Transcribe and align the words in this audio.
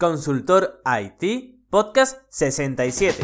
Consultor 0.00 0.80
IT, 0.86 1.68
podcast 1.68 2.22
67. 2.30 3.22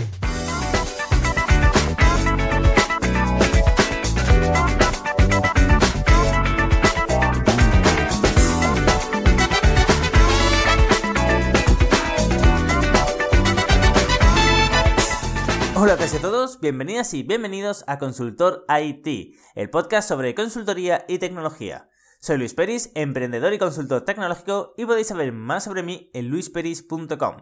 Hola 15.76 15.94
a 15.94 15.96
todos, 16.20 16.60
bienvenidas 16.60 17.14
y 17.14 17.22
bienvenidos 17.22 17.84
a 17.86 17.98
Consultor 17.98 18.66
IT, 18.68 19.34
el 19.54 19.70
podcast 19.70 20.06
sobre 20.06 20.34
consultoría 20.34 21.06
y 21.08 21.16
tecnología. 21.16 21.88
Soy 22.26 22.38
Luis 22.38 22.54
Peris, 22.54 22.90
emprendedor 22.96 23.52
y 23.52 23.58
consultor 23.58 24.00
tecnológico 24.00 24.74
y 24.76 24.84
podéis 24.84 25.06
saber 25.06 25.30
más 25.30 25.62
sobre 25.62 25.84
mí 25.84 26.10
en 26.12 26.28
luisperis.com. 26.28 27.36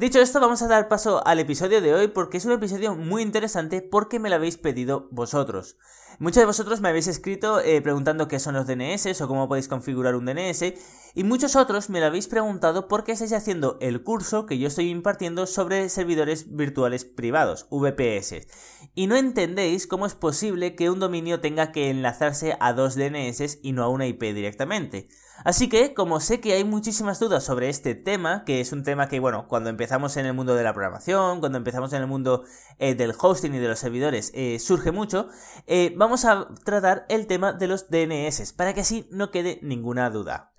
Dicho 0.00 0.18
esto, 0.18 0.40
vamos 0.40 0.62
a 0.62 0.66
dar 0.66 0.88
paso 0.88 1.20
al 1.26 1.40
episodio 1.40 1.82
de 1.82 1.92
hoy 1.92 2.08
porque 2.08 2.38
es 2.38 2.46
un 2.46 2.52
episodio 2.52 2.96
muy 2.96 3.20
interesante 3.20 3.82
porque 3.82 4.18
me 4.18 4.30
lo 4.30 4.36
habéis 4.36 4.56
pedido 4.56 5.08
vosotros. 5.10 5.76
Muchos 6.18 6.40
de 6.40 6.46
vosotros 6.46 6.80
me 6.80 6.88
habéis 6.88 7.06
escrito 7.06 7.60
eh, 7.60 7.82
preguntando 7.82 8.26
qué 8.26 8.38
son 8.38 8.54
los 8.54 8.66
DNS 8.66 9.20
o 9.20 9.28
cómo 9.28 9.46
podéis 9.46 9.68
configurar 9.68 10.14
un 10.14 10.24
DNS 10.24 10.72
y 11.14 11.24
muchos 11.24 11.54
otros 11.54 11.90
me 11.90 12.00
lo 12.00 12.06
habéis 12.06 12.28
preguntado 12.28 12.88
por 12.88 13.04
qué 13.04 13.12
estáis 13.12 13.34
haciendo 13.34 13.76
el 13.82 14.02
curso 14.02 14.46
que 14.46 14.58
yo 14.58 14.68
estoy 14.68 14.88
impartiendo 14.88 15.46
sobre 15.46 15.90
servidores 15.90 16.56
virtuales 16.56 17.04
privados, 17.04 17.66
VPS. 17.70 18.46
Y 18.94 19.06
no 19.06 19.16
entendéis 19.16 19.86
cómo 19.86 20.06
es 20.06 20.14
posible 20.14 20.76
que 20.76 20.88
un 20.88 20.98
dominio 20.98 21.40
tenga 21.42 21.72
que 21.72 21.90
enlazarse 21.90 22.56
a 22.58 22.72
dos 22.72 22.94
DNS 22.94 23.58
y 23.60 23.72
no 23.72 23.84
a 23.84 23.90
una 23.90 24.06
IP 24.06 24.22
directamente. 24.22 25.10
Así 25.44 25.68
que, 25.68 25.94
como 25.94 26.20
sé 26.20 26.40
que 26.40 26.52
hay 26.52 26.64
muchísimas 26.64 27.18
dudas 27.18 27.44
sobre 27.44 27.68
este 27.68 27.94
tema, 27.94 28.44
que 28.44 28.60
es 28.60 28.72
un 28.72 28.82
tema 28.82 29.08
que, 29.08 29.20
bueno, 29.20 29.48
cuando 29.48 29.70
empezamos 29.70 30.16
en 30.16 30.26
el 30.26 30.34
mundo 30.34 30.54
de 30.54 30.64
la 30.64 30.74
programación, 30.74 31.40
cuando 31.40 31.58
empezamos 31.58 31.92
en 31.92 32.02
el 32.02 32.06
mundo 32.06 32.44
eh, 32.78 32.94
del 32.94 33.14
hosting 33.18 33.54
y 33.54 33.58
de 33.58 33.68
los 33.68 33.78
servidores, 33.78 34.32
eh, 34.34 34.58
surge 34.58 34.92
mucho, 34.92 35.28
eh, 35.66 35.94
vamos 35.96 36.24
a 36.24 36.48
tratar 36.64 37.06
el 37.08 37.26
tema 37.26 37.52
de 37.52 37.68
los 37.68 37.88
DNS, 37.88 38.52
para 38.52 38.74
que 38.74 38.82
así 38.82 39.08
no 39.10 39.30
quede 39.30 39.58
ninguna 39.62 40.10
duda. 40.10 40.52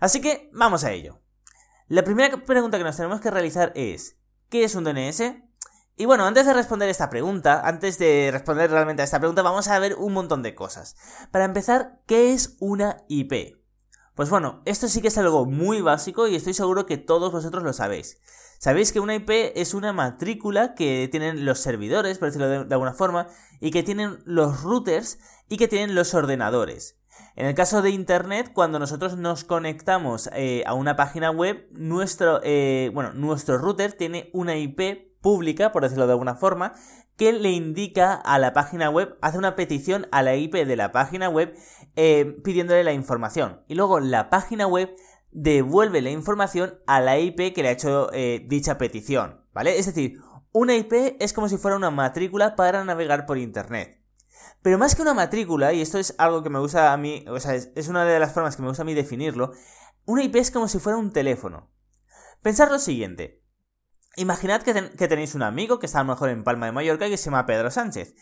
Así 0.00 0.20
que, 0.20 0.50
vamos 0.52 0.84
a 0.84 0.92
ello. 0.92 1.20
La 1.88 2.04
primera 2.04 2.44
pregunta 2.44 2.78
que 2.78 2.84
nos 2.84 2.96
tenemos 2.96 3.20
que 3.20 3.30
realizar 3.30 3.72
es, 3.74 4.18
¿qué 4.50 4.62
es 4.62 4.74
un 4.74 4.84
DNS? 4.84 5.22
Y 5.96 6.04
bueno, 6.04 6.26
antes 6.26 6.46
de 6.46 6.54
responder 6.54 6.88
esta 6.88 7.10
pregunta, 7.10 7.66
antes 7.66 7.98
de 7.98 8.28
responder 8.30 8.70
realmente 8.70 9.02
a 9.02 9.04
esta 9.04 9.18
pregunta, 9.18 9.42
vamos 9.42 9.66
a 9.66 9.78
ver 9.80 9.96
un 9.96 10.12
montón 10.12 10.44
de 10.44 10.54
cosas. 10.54 10.94
Para 11.32 11.44
empezar, 11.44 12.02
¿qué 12.06 12.32
es 12.32 12.56
una 12.60 12.98
IP? 13.08 13.57
Pues 14.18 14.30
bueno, 14.30 14.62
esto 14.64 14.88
sí 14.88 15.00
que 15.00 15.06
es 15.06 15.18
algo 15.18 15.46
muy 15.46 15.80
básico 15.80 16.26
y 16.26 16.34
estoy 16.34 16.52
seguro 16.52 16.86
que 16.86 16.96
todos 16.96 17.30
vosotros 17.30 17.62
lo 17.62 17.72
sabéis. 17.72 18.20
Sabéis 18.58 18.90
que 18.90 18.98
una 18.98 19.14
IP 19.14 19.30
es 19.54 19.74
una 19.74 19.92
matrícula 19.92 20.74
que 20.74 21.06
tienen 21.08 21.44
los 21.44 21.60
servidores, 21.60 22.18
por 22.18 22.26
decirlo 22.26 22.48
de, 22.48 22.74
alguna 22.74 22.94
forma, 22.94 23.28
y 23.60 23.70
que 23.70 23.84
tienen 23.84 24.18
los 24.24 24.64
routers 24.64 25.20
y 25.48 25.56
que 25.56 25.68
tienen 25.68 25.94
los 25.94 26.14
ordenadores. 26.14 26.98
En 27.36 27.46
el 27.46 27.54
caso 27.54 27.80
de 27.80 27.90
Internet, 27.90 28.50
cuando 28.52 28.80
nosotros 28.80 29.16
nos 29.16 29.44
conectamos 29.44 30.28
eh, 30.32 30.64
a 30.66 30.74
una 30.74 30.96
página 30.96 31.30
web, 31.30 31.68
nuestro, 31.70 32.40
eh, 32.42 32.90
bueno, 32.92 33.12
nuestro 33.12 33.56
router 33.56 33.92
tiene 33.92 34.30
una 34.32 34.56
IP 34.56 35.07
pública, 35.20 35.72
por 35.72 35.82
decirlo 35.82 36.06
de 36.06 36.12
alguna 36.12 36.34
forma, 36.34 36.74
que 37.16 37.32
le 37.32 37.50
indica 37.50 38.14
a 38.14 38.38
la 38.38 38.52
página 38.52 38.90
web, 38.90 39.18
hace 39.20 39.38
una 39.38 39.56
petición 39.56 40.06
a 40.12 40.22
la 40.22 40.36
IP 40.36 40.54
de 40.54 40.76
la 40.76 40.92
página 40.92 41.28
web 41.28 41.54
eh, 41.96 42.36
pidiéndole 42.44 42.84
la 42.84 42.92
información. 42.92 43.62
Y 43.66 43.74
luego 43.74 43.98
la 43.98 44.30
página 44.30 44.66
web 44.66 44.94
devuelve 45.30 46.00
la 46.00 46.10
información 46.10 46.78
a 46.86 47.00
la 47.00 47.18
IP 47.18 47.52
que 47.54 47.62
le 47.62 47.68
ha 47.68 47.72
hecho 47.72 48.12
eh, 48.12 48.44
dicha 48.48 48.78
petición, 48.78 49.44
¿vale? 49.52 49.78
Es 49.78 49.86
decir, 49.86 50.20
una 50.52 50.76
IP 50.76 51.16
es 51.18 51.32
como 51.32 51.48
si 51.48 51.58
fuera 51.58 51.76
una 51.76 51.90
matrícula 51.90 52.56
para 52.56 52.84
navegar 52.84 53.26
por 53.26 53.36
Internet. 53.38 54.00
Pero 54.62 54.78
más 54.78 54.94
que 54.94 55.02
una 55.02 55.14
matrícula, 55.14 55.72
y 55.72 55.80
esto 55.80 55.98
es 55.98 56.14
algo 56.18 56.42
que 56.42 56.50
me 56.50 56.58
gusta 56.58 56.92
a 56.92 56.96
mí, 56.96 57.24
o 57.28 57.38
sea, 57.40 57.54
es, 57.54 57.70
es 57.74 57.88
una 57.88 58.04
de 58.04 58.18
las 58.18 58.32
formas 58.32 58.56
que 58.56 58.62
me 58.62 58.68
gusta 58.68 58.82
a 58.82 58.86
mí 58.86 58.94
definirlo, 58.94 59.52
una 60.04 60.22
IP 60.22 60.36
es 60.36 60.50
como 60.50 60.68
si 60.68 60.78
fuera 60.78 60.98
un 60.98 61.12
teléfono. 61.12 61.70
Pensad 62.42 62.70
lo 62.70 62.78
siguiente, 62.78 63.42
Imaginad 64.18 64.62
que, 64.62 64.74
tenéis 65.08 65.34
un 65.34 65.42
amigo 65.42 65.78
que 65.78 65.86
está 65.86 66.00
a 66.00 66.02
lo 66.02 66.12
mejor 66.12 66.28
en 66.30 66.44
Palma 66.44 66.66
de 66.66 66.72
Mallorca 66.72 67.06
y 67.06 67.10
que 67.10 67.16
se 67.16 67.26
llama 67.26 67.46
Pedro 67.46 67.70
Sánchez. 67.70 68.14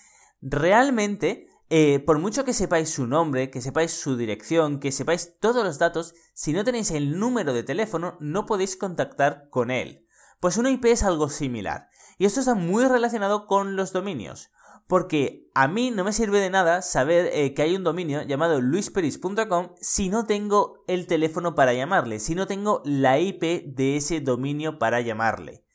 Realmente, 0.43 1.49
eh, 1.71 2.01
por 2.01 2.19
mucho 2.19 2.45
que 2.45 2.53
sepáis 2.53 2.91
su 2.91 3.07
nombre, 3.07 3.51
que 3.51 3.63
sepáis 3.63 3.93
su 3.93 4.17
dirección, 4.17 4.79
que 4.79 4.93
sepáis 4.93 5.39
todos 5.41 5.65
los 5.65 5.79
datos, 5.79 6.15
si 6.35 6.53
no 6.53 6.65
tenéis 6.65 6.91
el 6.91 7.19
número 7.19 7.55
de 7.55 7.63
teléfono, 7.63 8.17
no 8.21 8.45
podéis 8.45 8.77
contactar 8.77 9.49
con 9.51 9.71
él. 9.71 10.07
Pues 10.39 10.59
una 10.59 10.71
IP 10.71 10.85
es 10.85 11.03
algo 11.03 11.31
similar. 11.31 11.89
Y 12.19 12.27
esto 12.27 12.41
está 12.41 12.55
muy 12.55 12.85
relacionado 12.85 13.47
con 13.47 13.75
los 13.75 13.93
dominios. 13.93 14.51
Porque 14.87 15.51
a 15.55 15.67
mí 15.67 15.91
no 15.91 16.05
me 16.05 16.13
sirve 16.13 16.39
de 16.39 16.51
nada 16.51 16.81
saber 16.83 17.31
eh, 17.33 17.55
que 17.55 17.63
hay 17.63 17.75
un 17.75 17.83
dominio 17.83 18.23
llamado 18.23 18.61
luisperis.com 18.61 19.71
si 19.81 20.11
no 20.11 20.27
tengo 20.27 20.85
el 20.87 21.09
teléfono 21.09 21.57
para 21.57 21.73
llamarle, 21.73 22.21
si 22.21 22.37
no 22.37 22.47
tengo 22.47 22.83
la 22.85 23.19
IP 23.19 23.65
de 23.75 23.97
ese 23.97 24.21
dominio 24.21 24.79
para 24.79 25.01
llamarle. 25.01 25.66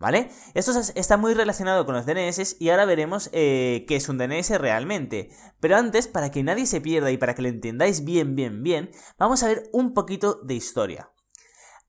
¿Vale? 0.00 0.30
Esto 0.54 0.72
está 0.94 1.18
muy 1.18 1.34
relacionado 1.34 1.84
con 1.84 1.94
los 1.94 2.06
DNS 2.06 2.56
y 2.58 2.70
ahora 2.70 2.86
veremos 2.86 3.28
eh, 3.34 3.84
qué 3.86 3.96
es 3.96 4.08
un 4.08 4.16
DNS 4.16 4.58
realmente. 4.58 5.28
Pero 5.60 5.76
antes, 5.76 6.08
para 6.08 6.30
que 6.30 6.42
nadie 6.42 6.64
se 6.64 6.80
pierda 6.80 7.10
y 7.10 7.18
para 7.18 7.34
que 7.34 7.42
lo 7.42 7.48
entendáis 7.48 8.02
bien, 8.02 8.34
bien, 8.34 8.62
bien, 8.62 8.90
vamos 9.18 9.42
a 9.42 9.48
ver 9.48 9.68
un 9.72 9.92
poquito 9.92 10.40
de 10.42 10.54
historia. 10.54 11.10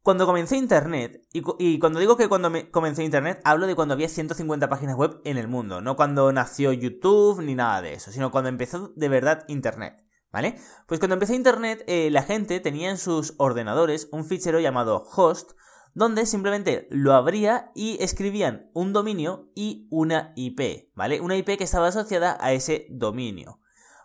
Cuando 0.04 0.26
comenzó 0.26 0.56
Internet, 0.56 1.22
y, 1.32 1.80
cuando 1.80 2.00
digo 2.02 2.18
que 2.18 2.28
cuando 2.28 2.52
comenzó 2.72 3.02
Internet, 3.02 3.40
hablo 3.46 3.66
de 3.66 3.76
cuando 3.76 3.94
había 3.94 4.10
150 4.10 4.68
páginas 4.68 4.98
web 4.98 5.22
en 5.24 5.38
el 5.38 5.48
mundo, 5.48 5.80
no 5.80 5.96
cuando 5.96 6.34
nació 6.34 6.74
YouTube 6.74 7.42
ni 7.42 7.56
nada 7.56 7.82
de 7.82 7.94
eso, 7.94 8.12
sino 8.12 8.30
cuando 8.30 8.50
empezó 8.50 8.92
de 8.96 9.08
verdad 9.08 9.46
Internet. 9.48 10.04
¿Vale? 10.34 10.56
Pues 10.88 11.00
cuando 11.00 11.14
empezó 11.14 11.34
Internet, 11.34 11.84
eh, 11.88 12.10
la 12.10 12.24
gente 12.24 12.60
tenía 12.60 12.90
en 12.90 12.98
sus 12.98 13.36
ordenadores 13.38 14.10
un 14.12 14.26
fichero 14.26 14.60
llamado 14.60 15.06
host, 15.16 15.52
donde 15.94 16.26
simplemente 16.26 16.88
lo 16.90 17.14
abría 17.14 17.72
y 17.76 18.02
escribían 18.02 18.70
un 18.74 18.94
dominio 18.94 19.50
y 19.56 19.88
una 19.90 20.34
IP, 20.36 20.92
¿vale? 20.96 21.22
Una 21.22 21.36
IP 21.36 21.58
que 21.58 21.64
estaba 21.64 21.88
asociada 21.88 22.38
a 22.40 22.54
ese 22.54 22.88
dominio. 22.90 23.62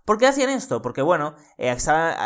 ¿Por 0.07 0.19
qué 0.19 0.29
hacían 0.29 0.51
esto? 0.51 0.83
Porque 0.83 1.03
bueno, 1.03 1.35
eh, 1.59 1.77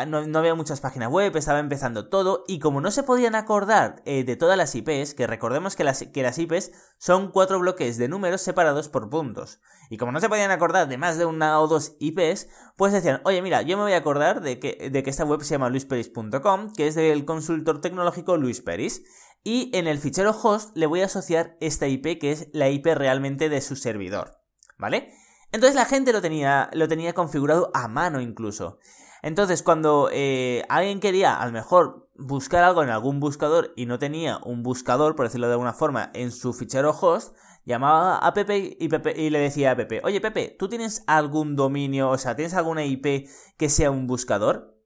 no, 0.07 0.39
había 0.39 0.55
muchas 0.55 0.83
páginas 0.83 1.11
web, 1.11 1.35
estaba 1.35 1.61
empezando 1.61 2.11
todo 2.11 2.45
y 2.47 2.59
como 2.59 2.83
no 2.83 2.91
se 2.91 3.05
podían 3.05 3.35
acordar 3.35 4.03
eh, 4.05 4.23
de 4.23 4.37
todas 4.37 4.59
las 4.59 4.75
IPs, 4.75 5.15
que 5.15 5.27
recordemos 5.27 5.77
que 5.77 5.85
las, 5.85 6.03
que 6.03 6.23
las 6.23 6.39
IPs 6.39 6.73
son 6.99 7.33
cuatro 7.33 7.59
bloques 7.59 7.97
de 7.97 8.09
números 8.09 8.43
separados 8.43 8.91
por 8.91 9.09
puntos. 9.09 9.61
Y 9.89 9.97
como 9.97 10.13
no 10.13 10.21
se 10.21 10.29
podían 10.29 10.51
acordar 10.51 10.89
de 10.89 10.99
más 10.99 11.17
de 11.17 11.25
una 11.25 11.59
o 11.59 11.69
dos 11.69 11.97
IPs, 12.01 12.49
pues 12.77 12.93
decían, 12.93 13.23
oye 13.25 13.41
mira, 13.41 13.63
yo 13.63 13.79
me 13.79 13.85
voy 13.85 13.95
a 13.95 13.97
acordar 13.97 14.43
de 14.43 14.61
que, 14.61 14.91
de 14.91 15.03
que 15.03 15.09
esta 15.09 15.25
web 15.25 15.43
se 15.43 15.55
llama 15.55 15.71
luisperis.com, 15.71 16.75
que 16.77 16.87
es 16.87 16.95
del 16.97 17.25
consultor 17.25 17.81
tecnológico 17.81 18.37
Luis 18.37 18.61
Peris. 18.61 19.05
Y 19.43 19.71
en 19.75 19.87
el 19.87 19.99
fichero 19.99 20.31
host 20.31 20.77
le 20.77 20.87
voy 20.87 21.01
a 21.01 21.07
asociar 21.07 21.57
esta 21.61 21.87
IP 21.89 22.19
que 22.19 22.33
es 22.33 22.49
la 22.53 22.69
IP 22.69 22.87
realmente 22.87 23.49
de 23.49 23.61
su 23.61 23.77
servidor. 23.77 24.39
¿Vale? 24.79 25.13
Entonces 25.53 25.75
la 25.75 25.85
gente 25.85 26.13
lo 26.13 26.21
tenía, 26.21 26.71
lo 26.73 26.89
tenía 26.89 27.13
configurado 27.13 27.71
a 27.75 27.89
mano 27.89 28.21
incluso. 28.21 28.79
Entonces 29.23 29.63
cuando 29.63 30.09
eh, 30.13 30.65
alguien 30.69 31.01
quería 31.01 31.35
a 31.35 31.47
lo 31.47 31.53
mejor 31.53 32.09
buscar 32.17 32.65
algo 32.65 32.83
en 32.83 32.91
algún 32.91 33.21
buscador 33.21 33.73
y 33.77 33.87
no 33.87 33.99
tenía 33.99 34.39
un 34.45 34.63
buscador, 34.63 35.17
por 35.17 35.27
decirlo 35.27 35.47
de 35.47 35.55
alguna 35.55 35.73
forma, 35.73 36.11
en 36.15 36.33
su 36.33 36.53
fichero 36.53 36.91
host, 36.91 37.35
llamaba 37.65 38.19
a 38.19 38.33
Pepe 38.33 38.77
y, 38.79 38.89
Pepe 38.89 39.21
y 39.21 39.31
le 39.31 39.39
decía 39.39 39.73
a 39.73 39.77
Pepe, 39.77 40.01
oye 40.05 40.21
Pepe, 40.21 40.55
¿tú 40.59 40.69
tienes 40.69 41.03
algún 41.07 41.57
dominio, 41.57 42.11
o 42.11 42.19
sea, 42.19 42.37
tienes 42.37 42.55
alguna 42.55 42.85
IP 42.85 43.29
que 43.57 43.69
sea 43.69 43.91
un 43.91 44.07
buscador? 44.07 44.80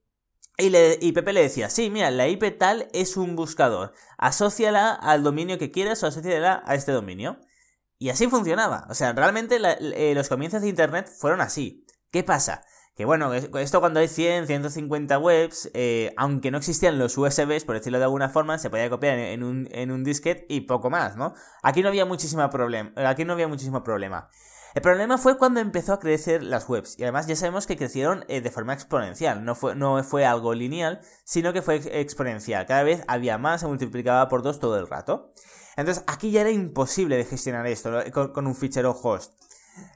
Y, 0.57 0.69
le, 0.69 0.97
y, 1.01 1.11
Pepe 1.11 1.33
le 1.33 1.41
decía, 1.41 1.69
sí, 1.69 1.89
mira, 1.89 2.11
la 2.11 2.27
IP 2.27 2.57
tal 2.57 2.87
es 2.93 3.17
un 3.17 3.35
buscador. 3.35 3.93
Asociala 4.17 4.93
al 4.93 5.23
dominio 5.23 5.57
que 5.57 5.71
quieras 5.71 6.01
o 6.03 6.07
asociala 6.07 6.63
a 6.65 6.75
este 6.75 6.91
dominio. 6.93 7.39
Y 7.97 8.09
así 8.09 8.27
funcionaba. 8.27 8.87
O 8.89 8.93
sea, 8.93 9.13
realmente 9.13 9.57
eh, 9.59 10.13
los 10.15 10.29
comienzos 10.29 10.61
de 10.61 10.69
Internet 10.69 11.09
fueron 11.09 11.41
así. 11.41 11.85
¿Qué 12.11 12.23
pasa? 12.23 12.63
Que 12.95 13.03
bueno, 13.03 13.33
esto 13.33 13.81
cuando 13.81 13.99
hay 13.99 14.07
100, 14.07 14.47
150 14.47 15.19
webs, 15.19 15.69
eh, 15.73 16.13
aunque 16.15 16.49
no 16.49 16.59
existían 16.59 16.97
los 16.97 17.17
USBs, 17.17 17.65
por 17.65 17.75
decirlo 17.75 17.97
de 17.97 18.05
alguna 18.05 18.29
forma, 18.29 18.57
se 18.57 18.69
podía 18.69 18.89
copiar 18.89 19.19
en 19.19 19.43
un, 19.43 19.67
en 19.71 19.91
un 19.91 20.05
disquete 20.05 20.45
y 20.47 20.61
poco 20.61 20.89
más, 20.89 21.17
¿no? 21.17 21.33
Aquí 21.61 21.81
no 21.81 21.89
había 21.89 22.05
muchísimo 22.05 22.49
problema. 22.49 22.93
Aquí 22.95 23.25
no 23.25 23.33
había 23.33 23.49
muchísimo 23.49 23.83
problema. 23.83 24.29
El 24.75 24.81
problema 24.81 25.17
fue 25.17 25.37
cuando 25.37 25.61
empezó 25.61 25.93
a 25.93 25.99
crecer 26.01 26.43
las 26.43 26.67
webs. 26.67 26.99
Y 26.99 27.03
además 27.03 27.27
ya 27.27 27.37
sabemos 27.37 27.65
que 27.65 27.77
crecieron 27.77 28.25
eh, 28.27 28.41
de 28.41 28.51
forma 28.51 28.73
exponencial. 28.73 29.45
No 29.45 29.55
fue, 29.55 29.73
no 29.73 30.03
fue 30.03 30.25
algo 30.25 30.53
lineal, 30.53 30.99
sino 31.23 31.53
que 31.53 31.61
fue 31.61 31.77
exponencial. 32.01 32.65
Cada 32.65 32.83
vez 32.83 33.01
había 33.07 33.37
más, 33.37 33.61
se 33.61 33.67
multiplicaba 33.67 34.27
por 34.27 34.43
dos 34.43 34.59
todo 34.59 34.77
el 34.77 34.87
rato. 34.87 35.31
Entonces 35.77 36.03
aquí 36.07 36.29
ya 36.29 36.41
era 36.41 36.51
imposible 36.51 37.15
de 37.15 37.23
gestionar 37.23 37.65
esto 37.67 37.89
con, 38.11 38.47
un 38.47 38.53
fichero 38.53 38.91
host. 38.91 39.33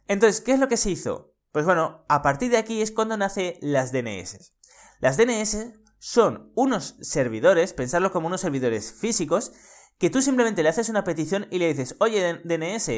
Entonces, 0.07 0.39
¿qué 0.39 0.53
es 0.53 0.59
lo 0.59 0.69
que 0.69 0.77
se 0.77 0.91
hizo? 0.91 1.35
Pues 1.51 1.65
bueno, 1.65 2.05
a 2.07 2.21
partir 2.21 2.49
de 2.49 2.57
aquí 2.57 2.81
es 2.81 2.93
cuando 2.93 3.17
nacen 3.17 3.55
las 3.59 3.91
DNS. 3.91 4.53
Las 5.01 5.17
DNS 5.17 5.73
son 5.97 6.53
unos 6.55 6.95
servidores, 7.01 7.73
pensarlo 7.73 8.13
como 8.13 8.27
unos 8.27 8.39
servidores 8.39 8.93
físicos, 8.93 9.51
que 9.97 10.09
tú 10.09 10.21
simplemente 10.21 10.63
le 10.63 10.69
haces 10.69 10.87
una 10.87 11.03
petición 11.03 11.47
y 11.51 11.59
le 11.59 11.67
dices, 11.67 11.97
oye 11.99 12.39
DNS, 12.45 12.89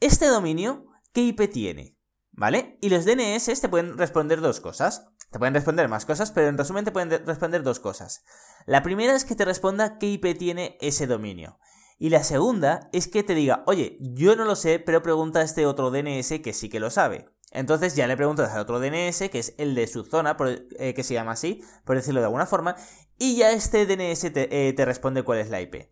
este 0.00 0.26
dominio, 0.26 0.89
¿qué 1.12 1.22
IP 1.22 1.50
tiene? 1.50 1.96
¿Vale? 2.32 2.78
Y 2.80 2.88
los 2.88 3.04
DNS 3.04 3.60
te 3.60 3.68
pueden 3.68 3.98
responder 3.98 4.40
dos 4.40 4.60
cosas. 4.60 5.06
Te 5.30 5.38
pueden 5.38 5.54
responder 5.54 5.88
más 5.88 6.06
cosas, 6.06 6.32
pero 6.32 6.48
en 6.48 6.58
resumen 6.58 6.84
te 6.84 6.92
pueden 6.92 7.10
responder 7.26 7.62
dos 7.62 7.80
cosas. 7.80 8.24
La 8.66 8.82
primera 8.82 9.14
es 9.14 9.24
que 9.24 9.36
te 9.36 9.44
responda 9.44 9.98
qué 9.98 10.06
IP 10.06 10.36
tiene 10.38 10.76
ese 10.80 11.06
dominio. 11.06 11.58
Y 11.98 12.08
la 12.08 12.24
segunda 12.24 12.88
es 12.92 13.08
que 13.08 13.22
te 13.22 13.34
diga, 13.34 13.62
oye, 13.66 13.98
yo 14.00 14.34
no 14.34 14.44
lo 14.44 14.56
sé, 14.56 14.78
pero 14.78 15.02
pregunta 15.02 15.40
a 15.40 15.42
este 15.42 15.66
otro 15.66 15.90
DNS 15.90 16.40
que 16.42 16.52
sí 16.52 16.68
que 16.68 16.80
lo 16.80 16.90
sabe. 16.90 17.26
Entonces 17.52 17.94
ya 17.94 18.06
le 18.06 18.16
preguntas 18.16 18.50
al 18.50 18.60
otro 18.60 18.80
DNS, 18.80 19.28
que 19.30 19.38
es 19.38 19.54
el 19.58 19.74
de 19.74 19.86
su 19.86 20.04
zona, 20.04 20.36
eh, 20.78 20.94
que 20.94 21.02
se 21.02 21.14
llama 21.14 21.32
así, 21.32 21.62
por 21.84 21.96
decirlo 21.96 22.20
de 22.20 22.26
alguna 22.26 22.46
forma, 22.46 22.76
y 23.18 23.36
ya 23.36 23.50
este 23.50 23.86
DNS 23.86 24.24
eh, 24.34 24.72
te 24.74 24.84
responde 24.84 25.24
cuál 25.24 25.40
es 25.40 25.50
la 25.50 25.60
IP. 25.60 25.90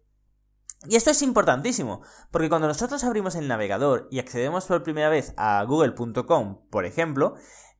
Y 0.86 0.94
esto 0.94 1.10
es 1.10 1.22
importantísimo, 1.22 2.02
porque 2.30 2.48
cuando 2.48 2.68
nosotros 2.68 3.02
abrimos 3.02 3.34
el 3.34 3.48
navegador 3.48 4.06
y 4.12 4.20
accedemos 4.20 4.66
por 4.66 4.84
primera 4.84 5.08
vez 5.08 5.34
a 5.36 5.64
google.com, 5.64 6.60
por 6.70 6.84
ejemplo, 6.84 7.34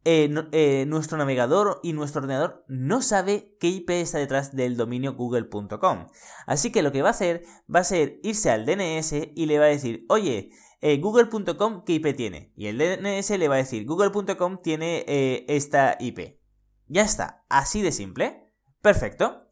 eh, 0.05 0.33
eh, 0.53 0.85
nuestro 0.89 1.17
navegador 1.17 1.81
y 1.83 1.93
nuestro 1.93 2.23
ordenador 2.23 2.65
no 2.67 3.03
sabe 3.03 3.55
qué 3.61 3.69
IP 3.69 3.91
está 3.91 4.19
detrás 4.19 4.57
del 4.57 4.77
dominio 4.77 5.15
google.com. 5.15 6.07
Así 6.47 6.73
que 6.73 6.83
lo 6.83 6.91
que 6.91 7.03
va 7.03 7.09
a 7.09 7.13
hacer 7.13 7.45
va 7.73 7.81
a 7.81 7.85
ser 7.85 8.19
irse 8.23 8.51
al 8.51 8.67
DNS 8.67 9.13
y 9.35 9.47
le 9.47 9.59
va 9.59 9.67
a 9.67 9.69
decir, 9.69 10.05
oye, 10.09 10.51
eh, 10.81 10.99
google.com, 10.99 11.85
¿qué 11.85 11.95
IP 11.95 12.17
tiene? 12.17 12.53
Y 12.57 12.67
el 12.67 12.79
DNS 12.79 13.31
le 13.39 13.49
va 13.49 13.57
a 13.57 13.59
decir, 13.59 13.85
google.com 13.87 14.59
tiene 14.63 15.05
esta 15.47 15.97
IP. 16.01 16.41
Ya 16.87 17.03
está, 17.03 17.45
así 17.49 17.83
de 17.83 17.93
simple. 17.93 18.51
Perfecto. 18.81 19.47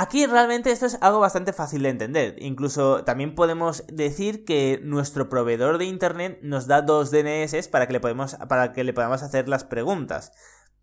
Aquí 0.00 0.26
realmente 0.26 0.70
esto 0.70 0.86
es 0.86 0.96
algo 1.00 1.18
bastante 1.18 1.52
fácil 1.52 1.82
de 1.82 1.88
entender. 1.88 2.36
Incluso 2.38 3.02
también 3.02 3.34
podemos 3.34 3.84
decir 3.88 4.44
que 4.44 4.78
nuestro 4.80 5.28
proveedor 5.28 5.76
de 5.76 5.86
internet 5.86 6.38
nos 6.40 6.68
da 6.68 6.82
dos 6.82 7.10
DNS 7.10 7.66
para 7.66 7.88
que 7.88 7.94
le, 7.94 7.98
podemos, 7.98 8.36
para 8.48 8.72
que 8.72 8.84
le 8.84 8.92
podamos 8.92 9.24
hacer 9.24 9.48
las 9.48 9.64
preguntas. 9.64 10.30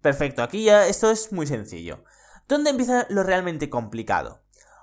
Perfecto, 0.02 0.44
aquí 0.44 0.66
ya 0.66 0.86
esto 0.88 1.10
es 1.12 1.32
muy 1.32 1.48
sencillo. 1.48 2.04
¿Dónde 2.50 2.72
empieza 2.72 3.08
lo 3.10 3.24
realmente 3.24 3.70
complicado? 3.70 4.42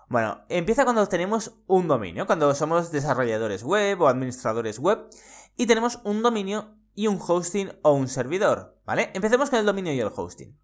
Bueno, 0.08 0.46
empieza 0.48 0.84
cuando 0.84 1.06
tenemos 1.08 1.52
un 1.66 1.86
dominio, 1.86 2.26
cuando 2.26 2.54
somos 2.54 2.90
desarrolladores 2.90 3.62
web 3.62 4.00
o 4.00 4.08
administradores 4.08 4.78
web 4.78 5.10
y 5.58 5.66
tenemos 5.66 6.00
un 6.04 6.22
dominio 6.22 6.74
y 6.94 7.06
un 7.06 7.20
hosting 7.20 7.70
o 7.82 7.92
un 7.92 8.08
servidor, 8.08 8.80
¿vale? 8.86 9.10
Empecemos 9.12 9.50
con 9.50 9.58
el 9.58 9.66
dominio 9.66 9.92
y 9.92 10.00
el 10.00 10.10
hosting. 10.10 10.56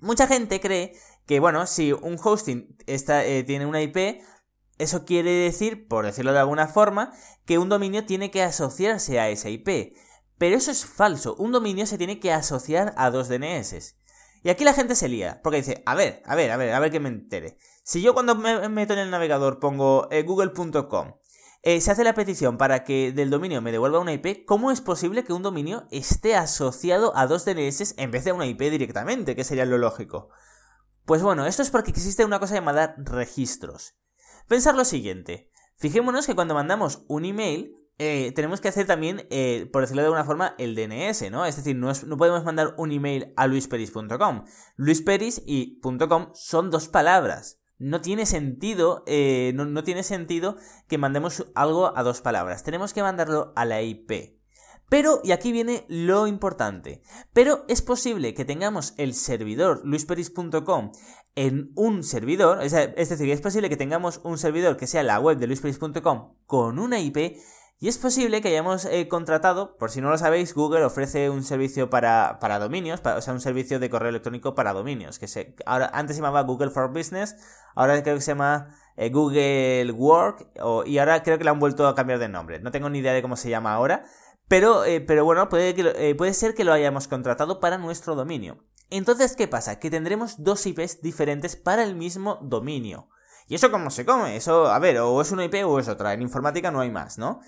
Mucha 0.00 0.26
gente 0.26 0.60
cree 0.60 0.94
que, 1.26 1.40
bueno, 1.40 1.66
si 1.66 1.92
un 1.92 2.18
hosting 2.22 2.76
está, 2.86 3.24
eh, 3.24 3.42
tiene 3.44 3.66
una 3.66 3.82
IP, 3.82 4.22
eso 4.78 5.04
quiere 5.04 5.30
decir, 5.30 5.88
por 5.88 6.04
decirlo 6.04 6.32
de 6.32 6.38
alguna 6.38 6.68
forma, 6.68 7.12
que 7.44 7.58
un 7.58 7.68
dominio 7.68 8.06
tiene 8.06 8.30
que 8.30 8.42
asociarse 8.42 9.18
a 9.18 9.28
esa 9.28 9.48
IP. 9.48 9.96
Pero 10.38 10.56
eso 10.56 10.70
es 10.70 10.86
falso, 10.86 11.34
un 11.36 11.50
dominio 11.50 11.86
se 11.86 11.98
tiene 11.98 12.20
que 12.20 12.32
asociar 12.32 12.94
a 12.96 13.10
dos 13.10 13.28
DNS. 13.28 13.96
Y 14.44 14.50
aquí 14.50 14.62
la 14.64 14.72
gente 14.72 14.94
se 14.94 15.08
lía, 15.08 15.40
porque 15.42 15.58
dice, 15.58 15.82
a 15.84 15.96
ver, 15.96 16.22
a 16.24 16.36
ver, 16.36 16.52
a 16.52 16.56
ver, 16.56 16.72
a 16.72 16.78
ver 16.78 16.92
que 16.92 17.00
me 17.00 17.08
entere. 17.08 17.58
Si 17.82 18.02
yo 18.02 18.14
cuando 18.14 18.36
me 18.36 18.68
meto 18.68 18.92
en 18.92 19.00
el 19.00 19.10
navegador 19.10 19.58
pongo 19.58 20.08
eh, 20.12 20.22
google.com 20.22 21.14
eh, 21.62 21.80
se 21.80 21.90
hace 21.90 22.04
la 22.04 22.14
petición 22.14 22.56
para 22.56 22.84
que 22.84 23.12
del 23.12 23.30
dominio 23.30 23.60
me 23.60 23.72
devuelva 23.72 23.98
una 23.98 24.12
IP, 24.12 24.44
¿cómo 24.46 24.70
es 24.70 24.80
posible 24.80 25.24
que 25.24 25.32
un 25.32 25.42
dominio 25.42 25.88
esté 25.90 26.36
asociado 26.36 27.16
a 27.16 27.26
dos 27.26 27.44
DNS 27.44 27.94
en 27.98 28.10
vez 28.10 28.24
de 28.24 28.32
una 28.32 28.46
IP 28.46 28.60
directamente, 28.70 29.34
que 29.34 29.44
sería 29.44 29.64
lo 29.64 29.76
lógico? 29.76 30.30
Pues 31.04 31.22
bueno, 31.22 31.46
esto 31.46 31.62
es 31.62 31.70
porque 31.70 31.90
existe 31.90 32.24
una 32.24 32.38
cosa 32.38 32.54
llamada 32.54 32.94
registros. 32.98 33.96
Pensar 34.46 34.76
lo 34.76 34.84
siguiente, 34.84 35.50
fijémonos 35.76 36.26
que 36.26 36.34
cuando 36.34 36.54
mandamos 36.54 37.02
un 37.08 37.24
email, 37.24 37.74
eh, 37.98 38.30
tenemos 38.36 38.60
que 38.60 38.68
hacer 38.68 38.86
también, 38.86 39.26
eh, 39.30 39.68
por 39.72 39.82
decirlo 39.82 40.02
de 40.02 40.06
alguna 40.06 40.24
forma, 40.24 40.54
el 40.58 40.76
DNS, 40.76 41.30
¿no? 41.32 41.44
Es 41.44 41.56
decir, 41.56 41.74
no, 41.74 41.90
no 42.06 42.16
podemos 42.16 42.44
mandar 42.44 42.74
un 42.78 42.92
email 42.92 43.32
a 43.36 43.48
luisperis.com. 43.48 44.44
Luisperis 44.76 45.42
y 45.44 45.80
.com 45.80 46.30
son 46.34 46.70
dos 46.70 46.88
palabras 46.88 47.57
no 47.78 48.00
tiene 48.00 48.26
sentido, 48.26 49.04
eh, 49.06 49.52
no, 49.54 49.84
tiene 49.84 50.02
sentido 50.02 50.56
que 50.88 50.98
mandemos 50.98 51.46
algo 51.54 51.96
a 51.96 52.02
dos 52.02 52.20
palabras. 52.20 52.64
Tenemos 52.64 52.92
que 52.92 53.02
mandarlo 53.02 53.52
a 53.56 53.64
la 53.64 53.82
IP. 53.82 54.36
Pero, 54.88 55.20
y 55.22 55.32
aquí 55.32 55.52
viene 55.52 55.84
lo 55.88 56.26
importante, 56.26 57.02
pero 57.34 57.66
es 57.68 57.82
posible 57.82 58.32
que 58.32 58.46
tengamos 58.46 58.94
el 58.96 59.12
servidor 59.12 59.82
luisperis.com 59.84 60.92
en 61.34 61.72
un 61.74 62.02
servidor, 62.02 62.62
es 62.62 62.72
decir, 62.72 63.30
es 63.30 63.40
posible 63.42 63.68
que 63.68 63.76
tengamos 63.76 64.20
un 64.24 64.38
servidor 64.38 64.78
que 64.78 64.86
sea 64.86 65.02
la 65.02 65.20
web 65.20 65.36
de 65.36 65.46
luisperis.com 65.46 66.36
con 66.46 66.78
una 66.78 67.00
IP 67.00 67.36
y 67.80 67.86
es 67.86 67.96
posible 67.96 68.40
que 68.40 68.48
hayamos 68.48 68.86
eh, 68.86 69.06
contratado, 69.06 69.76
por 69.76 69.92
si 69.92 70.00
no 70.00 70.10
lo 70.10 70.18
sabéis, 70.18 70.52
Google 70.52 70.84
ofrece 70.84 71.30
un 71.30 71.44
servicio 71.44 71.88
para, 71.90 72.38
para 72.40 72.58
dominios, 72.58 73.00
o 73.04 73.20
sea, 73.20 73.32
un 73.32 73.40
servicio 73.40 73.78
de 73.78 73.88
correo 73.88 74.08
electrónico 74.08 74.56
para 74.56 74.72
dominios, 74.72 75.20
que 75.20 75.28
se, 75.28 75.54
ahora, 75.64 75.88
antes 75.94 76.16
se 76.16 76.22
llamaba 76.22 76.42
Google 76.42 76.70
for 76.70 76.92
Business, 76.92 77.36
ahora 77.76 78.02
creo 78.02 78.16
que 78.16 78.20
se 78.20 78.32
llama 78.32 78.76
eh, 78.96 79.10
Google 79.10 79.92
Work, 79.92 80.48
y 80.86 80.98
ahora 80.98 81.22
creo 81.22 81.38
que 81.38 81.44
le 81.44 81.50
han 81.50 81.60
vuelto 81.60 81.86
a 81.86 81.94
cambiar 81.94 82.18
de 82.18 82.28
nombre. 82.28 82.58
No 82.58 82.72
tengo 82.72 82.90
ni 82.90 82.98
idea 82.98 83.12
de 83.12 83.22
cómo 83.22 83.36
se 83.36 83.48
llama 83.48 83.72
ahora, 83.74 84.04
pero, 84.48 84.84
eh, 84.84 85.00
pero 85.00 85.24
bueno, 85.24 85.48
puede, 85.48 85.72
que, 85.74 86.14
puede 86.16 86.34
ser 86.34 86.54
que 86.54 86.64
lo 86.64 86.72
hayamos 86.72 87.06
contratado 87.06 87.60
para 87.60 87.78
nuestro 87.78 88.16
dominio. 88.16 88.58
Entonces, 88.90 89.36
¿qué 89.36 89.46
pasa? 89.46 89.78
Que 89.78 89.88
tendremos 89.88 90.42
dos 90.42 90.66
IPs 90.66 91.00
diferentes 91.00 91.54
para 91.54 91.84
el 91.84 91.94
mismo 91.94 92.40
dominio. 92.42 93.08
¿Y 93.46 93.54
eso 93.54 93.70
cómo 93.70 93.90
se 93.90 94.04
come? 94.04 94.36
Eso, 94.36 94.66
a 94.66 94.78
ver, 94.78 94.98
o 94.98 95.20
es 95.20 95.30
una 95.30 95.44
IP 95.44 95.64
o 95.64 95.78
es 95.78 95.88
otra. 95.88 96.12
En 96.12 96.22
informática 96.22 96.70
no 96.70 96.80
hay 96.80 96.90
más, 96.90 97.18
¿no? 97.18 97.40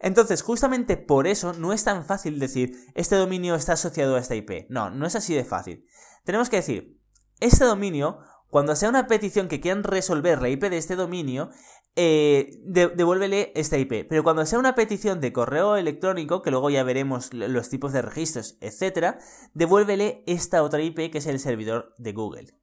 Entonces, 0.00 0.42
justamente 0.42 0.96
por 0.96 1.26
eso 1.26 1.52
no 1.52 1.72
es 1.72 1.84
tan 1.84 2.04
fácil 2.04 2.38
decir, 2.38 2.76
este 2.94 3.16
dominio 3.16 3.54
está 3.54 3.72
asociado 3.72 4.16
a 4.16 4.20
esta 4.20 4.36
IP. 4.36 4.66
No, 4.68 4.90
no 4.90 5.06
es 5.06 5.16
así 5.16 5.34
de 5.34 5.44
fácil. 5.44 5.84
Tenemos 6.24 6.48
que 6.48 6.56
decir, 6.56 7.00
este 7.40 7.64
dominio, 7.64 8.18
cuando 8.48 8.76
sea 8.76 8.88
una 8.88 9.06
petición 9.06 9.48
que 9.48 9.60
quieran 9.60 9.82
resolver 9.82 10.40
la 10.40 10.48
IP 10.48 10.64
de 10.64 10.78
este 10.78 10.94
dominio, 10.94 11.50
eh, 11.96 12.60
devuélvele 12.64 13.50
esta 13.56 13.76
IP. 13.76 14.06
Pero 14.08 14.22
cuando 14.22 14.46
sea 14.46 14.60
una 14.60 14.76
petición 14.76 15.20
de 15.20 15.32
correo 15.32 15.76
electrónico, 15.76 16.42
que 16.42 16.52
luego 16.52 16.70
ya 16.70 16.84
veremos 16.84 17.34
los 17.34 17.68
tipos 17.68 17.92
de 17.92 18.02
registros, 18.02 18.56
etc., 18.60 19.16
devuélvele 19.54 20.22
esta 20.28 20.62
otra 20.62 20.80
IP 20.80 21.10
que 21.10 21.18
es 21.18 21.26
el 21.26 21.40
servidor 21.40 21.94
de 21.98 22.12
Google. 22.12 22.54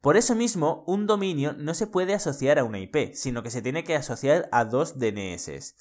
Por 0.00 0.16
eso 0.16 0.36
mismo, 0.36 0.84
un 0.86 1.08
dominio 1.08 1.52
no 1.54 1.74
se 1.74 1.88
puede 1.88 2.14
asociar 2.14 2.60
a 2.60 2.64
una 2.64 2.78
IP, 2.78 3.14
sino 3.14 3.42
que 3.42 3.50
se 3.50 3.60
tiene 3.60 3.82
que 3.82 3.96
asociar 3.96 4.48
a 4.52 4.64
dos 4.64 5.00
DNS. 5.00 5.74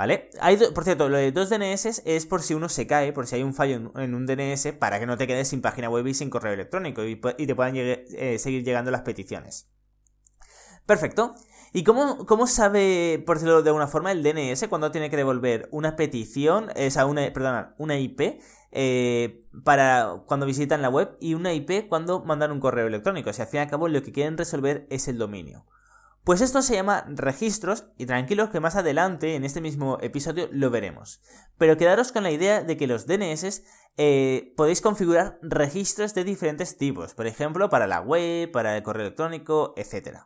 ¿Vale? 0.00 0.30
Hay 0.40 0.56
por 0.56 0.84
cierto, 0.84 1.10
lo 1.10 1.18
de 1.18 1.30
dos 1.30 1.50
DNS 1.50 2.00
es 2.06 2.24
por 2.24 2.40
si 2.40 2.54
uno 2.54 2.70
se 2.70 2.86
cae, 2.86 3.12
por 3.12 3.26
si 3.26 3.36
hay 3.36 3.42
un 3.42 3.52
fallo 3.52 3.92
en, 3.96 4.14
un 4.14 4.24
DNS, 4.24 4.72
para 4.78 4.98
que 4.98 5.04
no 5.04 5.18
te 5.18 5.26
quedes 5.26 5.48
sin 5.48 5.60
página 5.60 5.90
web 5.90 6.06
y 6.06 6.14
sin 6.14 6.30
correo 6.30 6.54
electrónico 6.54 7.04
y, 7.04 7.16
te 7.16 7.54
puedan 7.54 7.74
eh, 7.76 8.38
seguir 8.38 8.64
llegando 8.64 8.90
las 8.90 9.02
peticiones. 9.02 9.68
Perfecto. 10.86 11.34
¿Y 11.74 11.84
cómo, 11.84 12.24
cómo, 12.24 12.46
sabe, 12.46 13.22
por 13.26 13.36
decirlo 13.36 13.62
de 13.62 13.68
alguna 13.68 13.88
forma, 13.88 14.10
el 14.10 14.22
DNS 14.22 14.68
cuando 14.68 14.90
tiene 14.90 15.10
que 15.10 15.18
devolver 15.18 15.68
una 15.70 15.96
petición, 15.96 16.70
o 16.70 16.90
sea, 16.90 17.04
una, 17.04 17.30
perdona, 17.34 17.74
una 17.76 17.98
IP 17.98 18.40
eh, 18.72 19.44
para 19.64 20.22
cuando 20.24 20.46
visitan 20.46 20.80
la 20.80 20.88
web 20.88 21.14
y 21.20 21.34
una 21.34 21.52
IP 21.52 21.90
cuando 21.90 22.24
mandan 22.24 22.52
un 22.52 22.60
correo 22.60 22.86
electrónico? 22.86 23.28
O 23.28 23.32
sea, 23.34 23.44
al 23.44 23.50
fin 23.50 23.58
y 23.58 23.64
al 23.64 23.68
cabo 23.68 23.86
lo 23.86 24.02
que 24.02 24.12
quieren 24.12 24.38
resolver 24.38 24.86
es 24.88 25.08
el 25.08 25.18
dominio. 25.18 25.66
Pues 26.24 26.42
esto 26.42 26.60
se 26.60 26.74
llama 26.74 27.06
registros 27.08 27.86
y 27.96 28.04
tranquilos 28.04 28.50
que 28.50 28.60
más 28.60 28.76
adelante 28.76 29.36
en 29.36 29.44
este 29.44 29.62
mismo 29.62 29.98
episodio 30.02 30.48
lo 30.52 30.70
veremos. 30.70 31.22
Pero 31.56 31.78
quedaros 31.78 32.12
con 32.12 32.24
la 32.24 32.30
idea 32.30 32.62
de 32.62 32.76
que 32.76 32.86
los 32.86 33.06
DNS 33.06 33.62
eh, 33.96 34.52
podéis 34.56 34.82
configurar 34.82 35.38
registros 35.40 36.12
de 36.14 36.24
diferentes 36.24 36.76
tipos, 36.76 37.14
por 37.14 37.26
ejemplo 37.26 37.70
para 37.70 37.86
la 37.86 38.00
web, 38.00 38.50
para 38.50 38.76
el 38.76 38.82
correo 38.82 39.06
electrónico, 39.06 39.72
etc. 39.76 40.18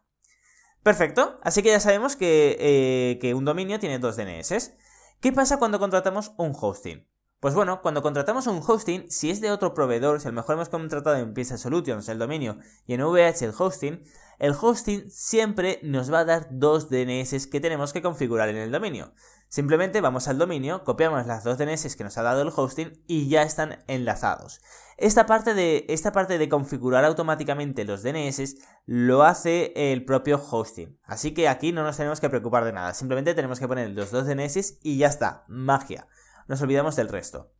Perfecto, 0.83 1.39
así 1.43 1.63
que 1.63 1.71
ya 1.71 1.81
sabemos 1.81 2.17
que, 2.17 2.57
eh, 2.59 3.19
que 3.21 3.35
un 3.35 3.45
dominio 3.45 3.79
tiene 3.79 4.01
dos 4.01 4.17
DNS. 4.17 4.73
¿Qué 5.21 5.33
pasa 5.33 5.59
cuando 5.59 5.79
contratamos 5.79 6.35
un 6.37 6.55
hosting? 6.61 7.07
Pues 7.45 7.55
bueno, 7.55 7.83
cuando 7.83 8.01
contratamos 8.01 8.47
un 8.47 8.63
hosting, 8.67 9.11
si 9.11 9.31
es 9.31 9.43
de 9.43 9.51
otro 9.51 9.75
proveedor, 9.75 10.19
si 10.19 10.29
a 10.29 10.31
lo 10.31 10.37
mejor 10.37 10.55
hemos 10.55 10.71
contratado 10.71 11.17
en 11.17 11.35
Pizza 11.35 11.59
Solutions 11.59 12.09
el 12.09 12.19
dominio 12.19 12.57
y 12.87 12.95
en 12.95 13.03
VH 13.03 13.45
el 13.45 13.53
hosting, 13.55 14.03
el 14.39 14.55
hosting 14.59 15.11
siempre 15.11 15.79
nos 15.83 16.11
va 16.11 16.21
a 16.21 16.25
dar 16.25 16.47
dos 16.51 16.89
DNS 16.89 17.47
que 17.49 17.61
tenemos 17.61 17.93
que 17.93 18.01
configurar 18.01 18.49
en 18.49 18.57
el 18.57 18.73
dominio. 18.73 19.13
Simplemente 19.51 20.01
vamos 20.01 20.27
al 20.27 20.39
dominio, 20.39 20.85
copiamos 20.85 21.27
las 21.27 21.45
dos 21.45 21.59
DNS 21.59 21.97
que 21.97 22.05
nos 22.05 22.17
ha 22.17 22.23
dado 22.23 22.41
el 22.41 22.49
hosting 22.49 23.05
y 23.07 23.29
ya 23.29 23.43
están 23.43 23.85
enlazados. 23.89 24.63
Esta 24.97 25.27
parte 25.27 25.53
de, 25.53 25.85
esta 25.91 26.13
parte 26.13 26.39
de 26.39 26.49
configurar 26.49 27.05
automáticamente 27.05 27.85
los 27.85 28.03
DNS 28.03 28.57
lo 28.87 29.23
hace 29.23 29.75
el 29.93 30.07
propio 30.07 30.43
hosting. 30.43 30.99
Así 31.05 31.35
que 31.35 31.51
aquí 31.51 31.73
no 31.73 31.83
nos 31.83 31.99
tenemos 31.99 32.21
que 32.21 32.31
preocupar 32.31 32.65
de 32.65 32.73
nada. 32.73 32.95
Simplemente 32.95 33.35
tenemos 33.35 33.61
que 33.61 33.69
poner 33.69 33.91
los 33.91 34.11
dos 34.11 34.27
DNS 34.27 34.79
y 34.83 34.97
ya 34.97 35.09
está. 35.09 35.45
Magia 35.47 36.09
nos 36.49 36.63
olvidamos 36.63 36.97
del 36.97 37.09
resto. 37.09 37.53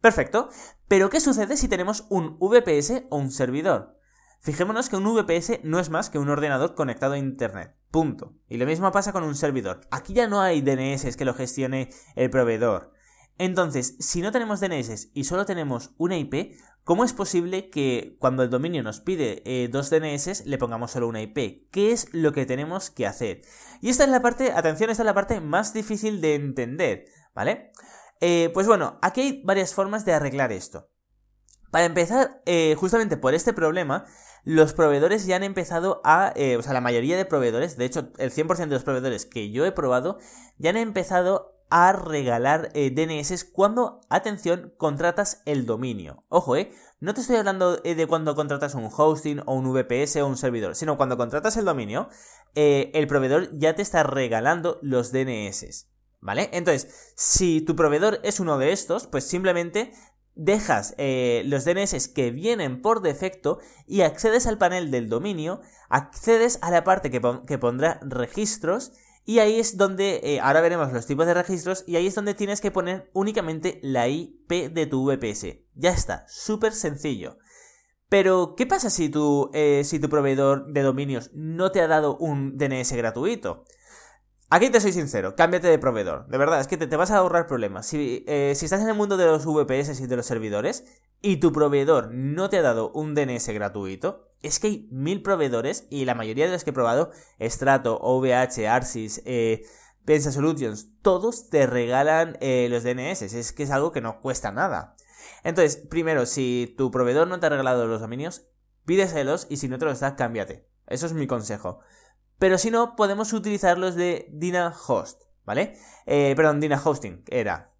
Perfecto, 0.00 0.48
pero 0.88 1.10
¿qué 1.10 1.20
sucede 1.20 1.56
si 1.56 1.68
tenemos 1.68 2.06
un 2.10 2.38
VPS 2.38 3.04
o 3.10 3.16
un 3.16 3.30
servidor? 3.30 3.98
Fijémonos 4.40 4.88
que 4.88 4.96
un 4.96 5.04
VPS 5.04 5.60
no 5.62 5.78
es 5.78 5.88
más 5.88 6.10
que 6.10 6.18
un 6.18 6.28
ordenador 6.28 6.74
conectado 6.74 7.12
a 7.12 7.18
Internet. 7.18 7.76
Punto. 7.92 8.34
Y 8.48 8.56
lo 8.56 8.66
mismo 8.66 8.90
pasa 8.90 9.12
con 9.12 9.22
un 9.22 9.36
servidor. 9.36 9.82
Aquí 9.92 10.14
ya 10.14 10.26
no 10.26 10.40
hay 10.40 10.60
DNS 10.60 11.16
que 11.16 11.24
lo 11.24 11.34
gestione 11.34 11.90
el 12.16 12.30
proveedor. 12.30 12.92
Entonces, 13.38 13.96
si 14.00 14.20
no 14.20 14.32
tenemos 14.32 14.60
DNS 14.60 15.10
y 15.14 15.24
solo 15.24 15.46
tenemos 15.46 15.94
una 15.96 16.18
IP, 16.18 16.56
¿cómo 16.82 17.04
es 17.04 17.12
posible 17.12 17.70
que 17.70 18.16
cuando 18.18 18.42
el 18.42 18.50
dominio 18.50 18.82
nos 18.82 19.00
pide 19.00 19.42
eh, 19.44 19.68
dos 19.68 19.90
DNS 19.90 20.46
le 20.46 20.58
pongamos 20.58 20.90
solo 20.90 21.06
una 21.06 21.22
IP? 21.22 21.70
¿Qué 21.70 21.92
es 21.92 22.12
lo 22.12 22.32
que 22.32 22.44
tenemos 22.44 22.90
que 22.90 23.06
hacer? 23.06 23.42
Y 23.80 23.90
esta 23.90 24.02
es 24.02 24.10
la 24.10 24.22
parte, 24.22 24.50
atención, 24.52 24.90
esta 24.90 25.04
es 25.04 25.06
la 25.06 25.14
parte 25.14 25.40
más 25.40 25.72
difícil 25.72 26.20
de 26.20 26.34
entender, 26.34 27.04
¿vale? 27.34 27.70
Eh, 28.22 28.50
pues 28.54 28.66
bueno, 28.66 28.98
aquí 29.02 29.20
hay 29.20 29.42
varias 29.44 29.74
formas 29.74 30.06
de 30.06 30.14
arreglar 30.14 30.50
esto. 30.50 30.88
Para 31.70 31.84
empezar, 31.84 32.40
eh, 32.46 32.74
justamente 32.78 33.18
por 33.18 33.34
este 33.34 33.52
problema, 33.52 34.06
los 34.44 34.72
proveedores 34.72 35.26
ya 35.26 35.36
han 35.36 35.42
empezado 35.42 36.00
a, 36.04 36.32
o 36.58 36.62
sea, 36.62 36.72
la 36.72 36.80
mayoría 36.80 37.18
de 37.18 37.26
proveedores, 37.26 37.76
de 37.76 37.84
hecho, 37.84 38.08
el 38.16 38.30
100% 38.30 38.56
de 38.68 38.76
los 38.76 38.84
proveedores 38.84 39.26
que 39.26 39.50
yo 39.50 39.66
he 39.66 39.72
probado, 39.72 40.18
ya 40.56 40.70
han 40.70 40.76
empezado 40.78 41.52
a 41.72 41.92
regalar 41.92 42.68
eh, 42.74 42.90
DNS 42.90 43.44
cuando, 43.44 44.02
atención, 44.10 44.74
contratas 44.76 45.40
el 45.46 45.64
dominio. 45.64 46.22
Ojo, 46.28 46.54
eh, 46.54 46.70
no 47.00 47.14
te 47.14 47.22
estoy 47.22 47.36
hablando 47.36 47.80
eh, 47.82 47.94
de 47.94 48.06
cuando 48.06 48.34
contratas 48.34 48.74
un 48.74 48.90
hosting 48.94 49.40
o 49.46 49.54
un 49.54 49.72
VPS 49.72 50.16
o 50.16 50.26
un 50.26 50.36
servidor, 50.36 50.76
sino 50.76 50.98
cuando 50.98 51.16
contratas 51.16 51.56
el 51.56 51.64
dominio, 51.64 52.10
eh, 52.54 52.90
el 52.92 53.06
proveedor 53.06 53.58
ya 53.58 53.74
te 53.74 53.80
está 53.80 54.02
regalando 54.02 54.80
los 54.82 55.12
DNS. 55.12 55.88
¿Vale? 56.22 56.48
Entonces, 56.54 57.12
si 57.14 57.60
tu 57.60 57.76
proveedor 57.76 58.20
es 58.22 58.40
uno 58.40 58.56
de 58.56 58.72
estos, 58.72 59.06
pues 59.06 59.24
simplemente 59.24 59.92
dejas 60.34 60.94
los 61.44 61.66
DNS 61.66 62.08
que 62.08 62.30
vienen 62.30 62.80
por 62.80 63.02
defecto 63.02 63.58
y 63.86 64.00
accedes 64.00 64.46
al 64.46 64.56
panel 64.56 64.90
del 64.90 65.10
dominio, 65.10 65.60
accedes 65.90 66.58
a 66.62 66.70
la 66.70 66.84
parte 66.84 67.10
que, 67.10 67.20
que 67.46 67.58
pondrá 67.58 68.00
registros 68.02 68.92
y 69.24 69.38
ahí 69.38 69.60
es 69.60 69.76
donde, 69.76 70.20
eh, 70.24 70.40
ahora 70.40 70.60
veremos 70.60 70.92
los 70.92 71.06
tipos 71.06 71.26
de 71.26 71.34
registros, 71.34 71.84
y 71.86 71.96
ahí 71.96 72.06
es 72.06 72.14
donde 72.14 72.34
tienes 72.34 72.60
que 72.60 72.72
poner 72.72 73.08
únicamente 73.12 73.78
la 73.82 74.08
IP 74.08 74.72
de 74.72 74.86
tu 74.86 75.04
VPS. 75.04 75.60
Ya 75.74 75.90
está, 75.90 76.24
súper 76.28 76.72
sencillo. 76.72 77.38
Pero, 78.08 78.54
¿qué 78.56 78.66
pasa 78.66 78.90
si 78.90 79.08
tu, 79.08 79.50
eh, 79.54 79.82
si 79.84 80.00
tu 80.00 80.08
proveedor 80.08 80.66
de 80.72 80.82
dominios 80.82 81.30
no 81.34 81.70
te 81.70 81.80
ha 81.80 81.86
dado 81.86 82.16
un 82.16 82.58
DNS 82.58 82.92
gratuito? 82.92 83.64
Aquí 84.54 84.68
te 84.68 84.82
soy 84.82 84.92
sincero, 84.92 85.34
cámbiate 85.34 85.68
de 85.68 85.78
proveedor. 85.78 86.26
De 86.26 86.36
verdad, 86.36 86.60
es 86.60 86.68
que 86.68 86.76
te, 86.76 86.94
vas 86.94 87.10
a 87.10 87.16
ahorrar 87.16 87.46
problemas. 87.46 87.86
Si, 87.86 88.22
eh, 88.28 88.52
si, 88.54 88.66
estás 88.66 88.82
en 88.82 88.88
el 88.90 88.94
mundo 88.94 89.16
de 89.16 89.24
los 89.24 89.46
VPS 89.46 89.98
y 89.98 90.06
de 90.06 90.14
los 90.14 90.26
servidores 90.26 90.84
y 91.22 91.38
tu 91.38 91.52
proveedor 91.52 92.10
no 92.12 92.50
te 92.50 92.58
ha 92.58 92.62
dado 92.62 92.92
un 92.92 93.14
DNS 93.14 93.48
gratuito, 93.48 94.28
es 94.42 94.60
que 94.60 94.66
hay 94.66 94.88
mil 94.90 95.22
proveedores 95.22 95.86
y 95.88 96.04
la 96.04 96.14
mayoría 96.14 96.44
de 96.44 96.52
los 96.52 96.64
que 96.64 96.68
he 96.68 96.74
probado, 96.74 97.12
Strato, 97.40 97.98
OVH, 98.02 98.68
Arsis, 98.68 99.22
eh, 99.24 99.62
Pensa 100.04 100.30
Solutions, 100.30 101.00
todos 101.00 101.48
te 101.48 101.66
regalan 101.66 102.36
eh, 102.42 102.68
los 102.68 102.82
DNS. 102.82 103.22
Es 103.22 103.54
que 103.54 103.62
es 103.62 103.70
algo 103.70 103.90
que 103.90 104.02
no 104.02 104.20
cuesta 104.20 104.52
nada. 104.52 104.96
Entonces, 105.44 105.78
primero, 105.78 106.26
si 106.26 106.74
tu 106.76 106.90
proveedor 106.90 107.26
no 107.26 107.40
te 107.40 107.46
ha 107.46 107.48
regalado 107.48 107.86
los 107.86 108.02
dominios, 108.02 108.44
pídeselos 108.84 109.46
y 109.48 109.56
si 109.56 109.68
no 109.68 109.78
te 109.78 109.86
los 109.86 110.00
da, 110.00 110.14
cámbiate. 110.14 110.68
Eso 110.88 111.06
es 111.06 111.14
mi 111.14 111.26
consejo. 111.26 111.80
Pero 112.42 112.58
si 112.58 112.72
no, 112.72 112.96
podemos 112.96 113.32
utilizar 113.32 113.78
los 113.78 113.94
de 113.94 114.26
DynaHost, 114.32 115.22
¿vale? 115.44 115.78
Eh, 116.06 116.32
perdón, 116.34 116.58
DynaHosting, 116.58 117.22
era. 117.28 117.72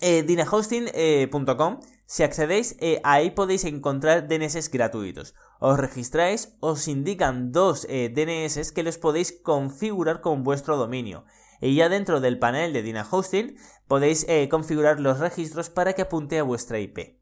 Eh, 0.00 0.24
DynaHosting.com, 0.24 1.78
eh, 1.80 1.86
si 2.06 2.24
accedéis, 2.24 2.74
eh, 2.80 3.00
ahí 3.04 3.30
podéis 3.30 3.64
encontrar 3.64 4.26
DNS 4.26 4.72
gratuitos. 4.72 5.36
Os 5.60 5.78
registráis, 5.78 6.56
os 6.58 6.88
indican 6.88 7.52
dos 7.52 7.86
DNS 7.86 8.72
que 8.72 8.82
los 8.82 8.98
podéis 8.98 9.38
configurar 9.40 10.20
con 10.20 10.42
vuestro 10.42 10.76
dominio. 10.76 11.24
Y 11.60 11.76
ya 11.76 11.88
dentro 11.88 12.20
del 12.20 12.40
panel 12.40 12.72
de 12.72 12.82
DynaHosting 12.82 13.56
podéis 13.86 14.26
configurar 14.50 14.98
los 14.98 15.20
registros 15.20 15.70
para 15.70 15.92
que 15.92 16.02
apunte 16.02 16.40
a 16.40 16.42
vuestra 16.42 16.80
IP. 16.80 17.20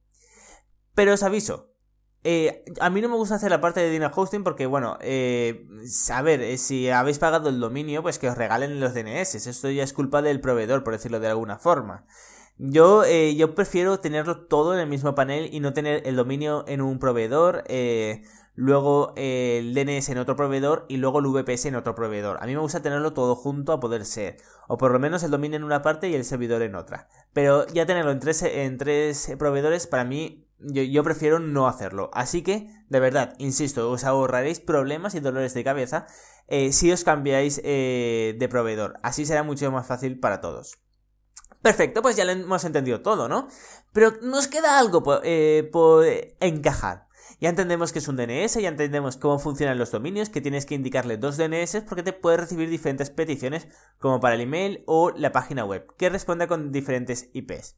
Pero 0.95 1.13
os 1.13 1.23
aviso, 1.23 1.70
eh, 2.23 2.65
a 2.81 2.91
mí 2.91 3.00
no 3.00 3.09
me 3.09 3.17
gusta 3.17 3.37
hacer 3.37 3.50
la 3.50 3.62
parte 3.62 3.81
de 3.81 3.91
Dina 3.91 4.12
Hosting 4.15 4.45
porque, 4.45 4.67
bueno, 4.67 4.99
eh, 5.00 5.67
a 6.12 6.23
ver, 6.23 6.43
eh, 6.43 6.59
si 6.59 6.91
habéis 6.91 7.19
pagado 7.19 7.49
el 7.49 7.61
dominio, 7.61 8.03
pues 8.03 8.19
que 8.19 8.29
os 8.29 8.37
regalen 8.37 8.79
los 8.79 8.93
DNS. 8.93 9.35
Esto 9.35 9.71
ya 9.71 9.83
es 9.83 9.93
culpa 9.93 10.21
del 10.21 10.41
proveedor, 10.41 10.85
por 10.85 10.93
decirlo 10.93 11.19
de 11.21 11.29
alguna 11.29 11.59
forma. 11.59 12.05
Yo, 12.59 13.05
eh, 13.05 13.35
yo 13.37 13.55
prefiero 13.55 14.00
tenerlo 14.00 14.47
todo 14.47 14.75
en 14.75 14.81
el 14.81 14.87
mismo 14.87 15.15
panel 15.15 15.49
y 15.50 15.61
no 15.61 15.73
tener 15.73 16.07
el 16.07 16.17
dominio 16.17 16.65
en 16.69 16.83
un 16.83 16.99
proveedor, 16.99 17.65
luego 18.55 19.15
el 19.17 19.73
DNS 19.73 20.11
en 20.11 20.19
otro 20.19 20.37
proveedor 20.37 20.85
y 20.89 20.99
luego 20.99 21.21
el 21.21 21.27
VPS 21.27 21.67
en 21.67 21.77
otro 21.77 21.95
proveedor. 21.95 22.37
A 22.43 22.47
mí 22.47 22.53
me 22.53 22.61
gusta 22.61 22.83
tenerlo 22.83 23.15
todo 23.15 23.35
junto 23.35 23.73
a 23.73 23.81
poder 23.81 24.05
ser. 24.05 24.37
O 24.69 24.77
por 24.77 24.93
lo 24.93 24.99
menos 24.99 25.23
el 25.23 25.31
dominio 25.31 25.57
en 25.57 25.65
una 25.65 25.81
parte 25.81 26.11
y 26.11 26.15
el 26.15 26.27
servidor 26.27 26.61
en 26.61 26.75
otra. 26.75 27.09
Pero 27.33 27.67
ya 27.69 27.87
tenerlo 27.87 28.11
en 28.11 28.21
tres, 28.21 28.43
en 28.43 28.77
tres 28.77 29.33
proveedores 29.39 29.87
para 29.87 30.05
mí 30.05 30.50
yo, 30.61 31.02
prefiero 31.02 31.38
no 31.38 31.67
hacerlo. 31.67 32.11
Así 32.12 32.43
que, 32.43 32.71
de 32.88 33.00
verdad, 33.00 33.35
insisto, 33.38 33.90
os 33.90 34.05
ahorraréis 34.05 34.61
problemas 34.61 35.14
y 35.14 35.21
dolores 35.21 35.55
de 35.55 35.64
cabeza 35.64 36.07
eh, 36.49 36.73
si 36.73 36.93
os 36.93 37.05
cambiáis 37.05 37.61
eh, 37.64 38.37
de 38.38 38.49
proveedor. 38.49 38.95
Así 39.02 39.25
será 39.25 39.43
mucho 39.43 39.71
más 39.71 39.87
fácil 39.87 40.19
para 40.19 40.40
todos. 40.40 40.79
Perfecto, 41.62 42.00
pues 42.02 42.17
ya 42.17 42.25
lo 42.25 42.33
hemos 42.33 42.64
entendido 42.64 43.02
todo, 43.02 43.29
¿no? 43.29 43.49
Pero 43.93 44.12
nos 44.23 44.49
queda 44.49 44.79
algo 44.79 45.02
por, 45.02 45.21
eh, 45.25 45.69
por 45.71 46.07
encajar. 46.40 47.09
Ya 47.40 47.49
entendemos 47.49 47.93
que 47.93 48.00
es 48.00 48.09
un 48.09 48.17
DNS, 48.17 48.61
ya 48.61 48.69
entendemos 48.69 49.17
cómo 49.17 49.38
funcionan 49.38 49.79
los 49.79 49.90
dominios, 49.90 50.29
que 50.29 50.40
tienes 50.40 50.67
que 50.67 50.75
indicarle 50.75 51.17
dos 51.17 51.37
DNS 51.37 51.83
porque 51.88 52.02
te 52.02 52.12
puede 52.12 52.38
recibir 52.38 52.69
diferentes 52.69 53.11
peticiones 53.11 53.69
como 53.99 54.21
para 54.21 54.35
el 54.35 54.43
email 54.43 54.83
o 54.87 55.11
la 55.11 55.33
página 55.33 55.64
web, 55.64 55.87
que 55.97 56.11
responda 56.11 56.47
con 56.47 56.73
diferentes 56.73 57.31
IPs. 57.33 57.76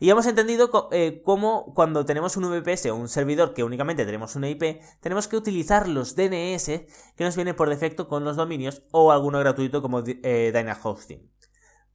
Y 0.00 0.10
hemos 0.10 0.26
entendido 0.26 0.70
eh, 0.92 1.22
cómo 1.24 1.72
cuando 1.74 2.04
tenemos 2.04 2.36
un 2.36 2.50
VPS 2.50 2.86
o 2.86 2.96
un 2.96 3.08
servidor 3.08 3.54
que 3.54 3.64
únicamente 3.64 4.04
tenemos 4.04 4.36
una 4.36 4.48
IP, 4.48 4.80
tenemos 5.00 5.28
que 5.28 5.36
utilizar 5.36 5.88
los 5.88 6.16
DNS 6.16 6.66
que 7.16 7.24
nos 7.24 7.36
vienen 7.36 7.56
por 7.56 7.68
defecto 7.68 8.08
con 8.08 8.24
los 8.24 8.36
dominios 8.36 8.82
o 8.90 9.12
alguno 9.12 9.38
gratuito 9.38 9.82
como 9.82 10.02
eh, 10.06 10.52
DynaHosting. 10.54 11.30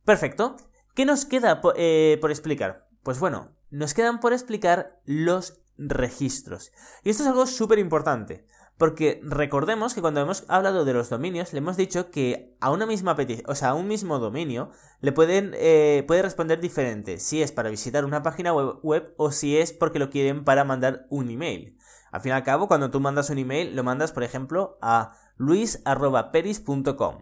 Perfecto. 0.05 0.55
¿Qué 0.95 1.05
nos 1.05 1.25
queda 1.25 1.61
eh, 1.75 2.17
por 2.19 2.31
explicar? 2.31 2.87
Pues 3.03 3.19
bueno, 3.19 3.55
nos 3.69 3.93
quedan 3.93 4.19
por 4.19 4.33
explicar 4.33 4.99
los 5.05 5.61
registros. 5.77 6.71
Y 7.03 7.09
esto 7.09 7.23
es 7.23 7.29
algo 7.29 7.45
súper 7.45 7.79
importante. 7.79 8.45
Porque 8.81 9.21
recordemos 9.23 9.93
que 9.93 10.01
cuando 10.01 10.21
hemos 10.21 10.43
hablado 10.47 10.85
de 10.85 10.93
los 10.93 11.07
dominios, 11.07 11.53
le 11.53 11.59
hemos 11.59 11.77
dicho 11.77 12.09
que 12.09 12.57
a 12.59 12.71
una 12.71 12.87
misma 12.87 13.15
petición, 13.15 13.45
o 13.47 13.53
sea, 13.53 13.69
a 13.69 13.73
un 13.75 13.87
mismo 13.87 14.17
dominio, 14.17 14.71
le 15.01 15.11
pueden, 15.11 15.51
eh, 15.53 16.03
puede 16.07 16.23
responder 16.23 16.59
diferente, 16.59 17.19
si 17.19 17.43
es 17.43 17.51
para 17.51 17.69
visitar 17.69 18.05
una 18.05 18.23
página 18.23 18.51
web, 18.53 19.13
o 19.17 19.31
si 19.31 19.55
es 19.55 19.71
porque 19.71 19.99
lo 19.99 20.09
quieren 20.09 20.43
para 20.43 20.63
mandar 20.63 21.05
un 21.11 21.29
email. 21.29 21.77
Al 22.11 22.21
fin 22.21 22.31
y 22.31 22.33
al 22.33 22.41
cabo, 22.41 22.67
cuando 22.67 22.89
tú 22.89 22.99
mandas 22.99 23.29
un 23.29 23.37
email, 23.37 23.75
lo 23.75 23.83
mandas, 23.83 24.13
por 24.13 24.23
ejemplo, 24.23 24.79
a 24.81 25.13
luis.peris.com. 25.37 27.17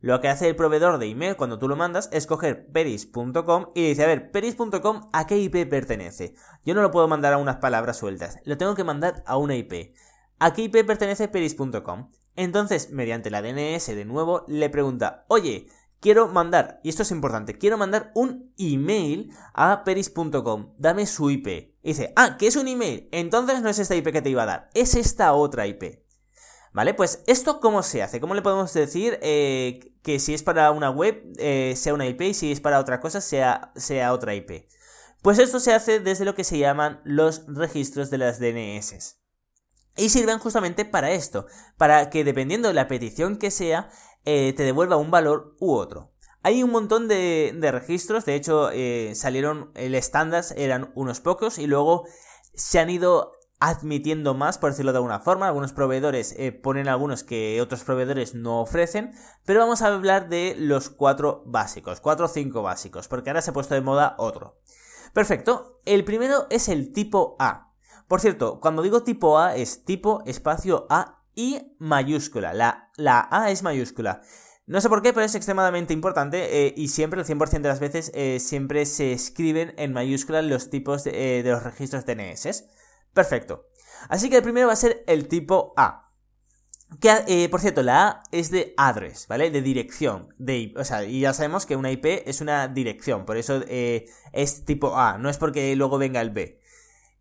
Lo 0.00 0.20
que 0.20 0.28
hace 0.28 0.48
el 0.48 0.56
proveedor 0.56 0.98
de 0.98 1.06
email 1.06 1.36
cuando 1.36 1.60
tú 1.60 1.68
lo 1.68 1.76
mandas 1.76 2.08
es 2.12 2.26
coger 2.26 2.66
peris.com 2.72 3.66
y 3.76 3.86
dice, 3.86 4.02
a 4.02 4.08
ver, 4.08 4.32
peris.com 4.32 5.08
a 5.12 5.26
qué 5.28 5.38
IP 5.38 5.64
pertenece. 5.70 6.34
Yo 6.64 6.74
no 6.74 6.82
lo 6.82 6.90
puedo 6.90 7.06
mandar 7.06 7.32
a 7.32 7.38
unas 7.38 7.56
palabras 7.56 7.98
sueltas, 7.98 8.40
lo 8.44 8.58
tengo 8.58 8.74
que 8.74 8.82
mandar 8.82 9.22
a 9.26 9.36
una 9.36 9.54
IP. 9.54 9.94
¿A 10.38 10.52
qué 10.52 10.62
IP 10.62 10.84
pertenece 10.84 11.28
peris.com? 11.28 12.10
Entonces, 12.36 12.90
mediante 12.90 13.30
la 13.30 13.42
DNS 13.42 13.86
de 13.86 14.04
nuevo, 14.04 14.44
le 14.48 14.68
pregunta, 14.68 15.24
oye, 15.28 15.68
quiero 16.00 16.28
mandar, 16.28 16.80
y 16.82 16.88
esto 16.88 17.02
es 17.02 17.10
importante, 17.12 17.56
quiero 17.56 17.78
mandar 17.78 18.10
un 18.14 18.52
email 18.58 19.30
a 19.54 19.84
peris.com, 19.84 20.74
dame 20.76 21.06
su 21.06 21.30
IP. 21.30 21.46
Y 21.82 21.88
dice, 21.88 22.12
ah, 22.16 22.36
¿qué 22.38 22.48
es 22.48 22.56
un 22.56 22.68
email? 22.68 23.08
Entonces 23.12 23.62
no 23.62 23.68
es 23.68 23.78
esta 23.78 23.94
IP 23.94 24.12
que 24.12 24.22
te 24.22 24.30
iba 24.30 24.42
a 24.42 24.46
dar, 24.46 24.70
es 24.74 24.94
esta 24.96 25.32
otra 25.32 25.66
IP. 25.66 26.04
¿Vale? 26.74 26.92
Pues 26.92 27.22
esto 27.28 27.60
cómo 27.60 27.84
se 27.84 28.02
hace, 28.02 28.20
cómo 28.20 28.34
le 28.34 28.42
podemos 28.42 28.74
decir 28.74 29.18
eh, 29.22 29.94
que 30.02 30.18
si 30.18 30.34
es 30.34 30.42
para 30.42 30.72
una 30.72 30.90
web 30.90 31.22
eh, 31.38 31.74
sea 31.76 31.94
una 31.94 32.06
IP 32.06 32.20
y 32.22 32.34
si 32.34 32.50
es 32.50 32.60
para 32.60 32.80
otra 32.80 32.98
cosa 33.00 33.20
sea, 33.20 33.72
sea 33.76 34.12
otra 34.12 34.34
IP. 34.34 34.68
Pues 35.22 35.38
esto 35.38 35.60
se 35.60 35.72
hace 35.72 36.00
desde 36.00 36.24
lo 36.24 36.34
que 36.34 36.42
se 36.42 36.58
llaman 36.58 37.00
los 37.04 37.46
registros 37.46 38.10
de 38.10 38.18
las 38.18 38.40
DNS. 38.40 39.23
Y 39.96 40.08
sirven 40.08 40.38
justamente 40.38 40.84
para 40.84 41.12
esto, 41.12 41.46
para 41.76 42.10
que 42.10 42.24
dependiendo 42.24 42.68
de 42.68 42.74
la 42.74 42.88
petición 42.88 43.36
que 43.36 43.50
sea, 43.50 43.90
eh, 44.24 44.52
te 44.56 44.64
devuelva 44.64 44.96
un 44.96 45.10
valor 45.10 45.54
u 45.60 45.72
otro. 45.72 46.12
Hay 46.42 46.62
un 46.62 46.70
montón 46.70 47.08
de, 47.08 47.56
registros, 47.72 48.26
de 48.26 48.34
hecho 48.34 48.70
eh, 48.70 49.12
salieron, 49.14 49.70
el 49.74 49.94
estándar 49.94 50.44
eran 50.56 50.92
unos 50.94 51.20
pocos 51.20 51.58
y 51.58 51.66
luego 51.66 52.04
se 52.54 52.78
han 52.80 52.90
ido 52.90 53.32
admitiendo 53.60 54.34
más, 54.34 54.58
por 54.58 54.70
decirlo 54.70 54.92
de 54.92 54.98
alguna 54.98 55.20
forma. 55.20 55.46
Algunos 55.48 55.72
proveedores 55.72 56.34
eh, 56.38 56.52
ponen 56.52 56.88
algunos 56.88 57.24
que 57.24 57.60
otros 57.62 57.82
proveedores 57.84 58.34
no 58.34 58.60
ofrecen, 58.60 59.12
pero 59.46 59.60
vamos 59.60 59.80
a 59.80 59.86
hablar 59.86 60.28
de 60.28 60.54
los 60.58 60.90
cuatro 60.90 61.42
básicos, 61.46 62.00
cuatro 62.00 62.26
o 62.26 62.28
cinco 62.28 62.62
básicos, 62.62 63.08
porque 63.08 63.30
ahora 63.30 63.40
se 63.40 63.50
ha 63.50 63.54
puesto 63.54 63.74
de 63.74 63.80
moda 63.80 64.14
otro. 64.18 64.58
Perfecto, 65.14 65.80
el 65.86 66.04
primero 66.04 66.46
es 66.50 66.68
el 66.68 66.92
tipo 66.92 67.36
A. 67.38 67.73
Por 68.08 68.20
cierto, 68.20 68.60
cuando 68.60 68.82
digo 68.82 69.02
tipo 69.02 69.38
A 69.38 69.56
es 69.56 69.84
tipo 69.84 70.22
espacio 70.26 70.86
A 70.90 71.22
y 71.34 71.74
mayúscula. 71.78 72.52
La, 72.52 72.90
la 72.96 73.28
A 73.30 73.50
es 73.50 73.62
mayúscula. 73.62 74.22
No 74.66 74.80
sé 74.80 74.88
por 74.88 75.02
qué, 75.02 75.12
pero 75.12 75.26
es 75.26 75.34
extremadamente 75.34 75.92
importante 75.92 76.66
eh, 76.66 76.74
y 76.74 76.88
siempre, 76.88 77.20
el 77.20 77.26
100% 77.26 77.60
de 77.60 77.68
las 77.68 77.80
veces, 77.80 78.10
eh, 78.14 78.40
siempre 78.40 78.86
se 78.86 79.12
escriben 79.12 79.74
en 79.76 79.92
mayúscula 79.92 80.40
los 80.40 80.70
tipos 80.70 81.04
de, 81.04 81.38
eh, 81.38 81.42
de 81.42 81.50
los 81.50 81.62
registros 81.62 82.06
DNS. 82.06 82.64
Perfecto. 83.12 83.66
Así 84.08 84.30
que 84.30 84.36
el 84.36 84.42
primero 84.42 84.68
va 84.68 84.72
a 84.72 84.76
ser 84.76 85.04
el 85.06 85.28
tipo 85.28 85.74
A. 85.76 86.12
Que, 87.00 87.48
por 87.50 87.60
cierto, 87.60 87.82
la 87.82 88.08
A 88.08 88.22
es 88.30 88.50
de 88.50 88.72
address, 88.76 89.26
¿vale? 89.28 89.50
De 89.50 89.60
dirección. 89.60 90.28
De, 90.38 90.72
o 90.76 90.84
sea, 90.84 91.04
y 91.04 91.20
ya 91.20 91.34
sabemos 91.34 91.66
que 91.66 91.76
una 91.76 91.90
IP 91.90 92.06
es 92.26 92.40
una 92.40 92.68
dirección, 92.68 93.24
por 93.26 93.36
eso 93.36 93.62
es 93.68 94.64
tipo 94.64 94.96
A, 94.96 95.18
no 95.18 95.28
es 95.28 95.36
porque 95.36 95.74
luego 95.76 95.98
venga 95.98 96.20
el 96.20 96.30
B. 96.30 96.60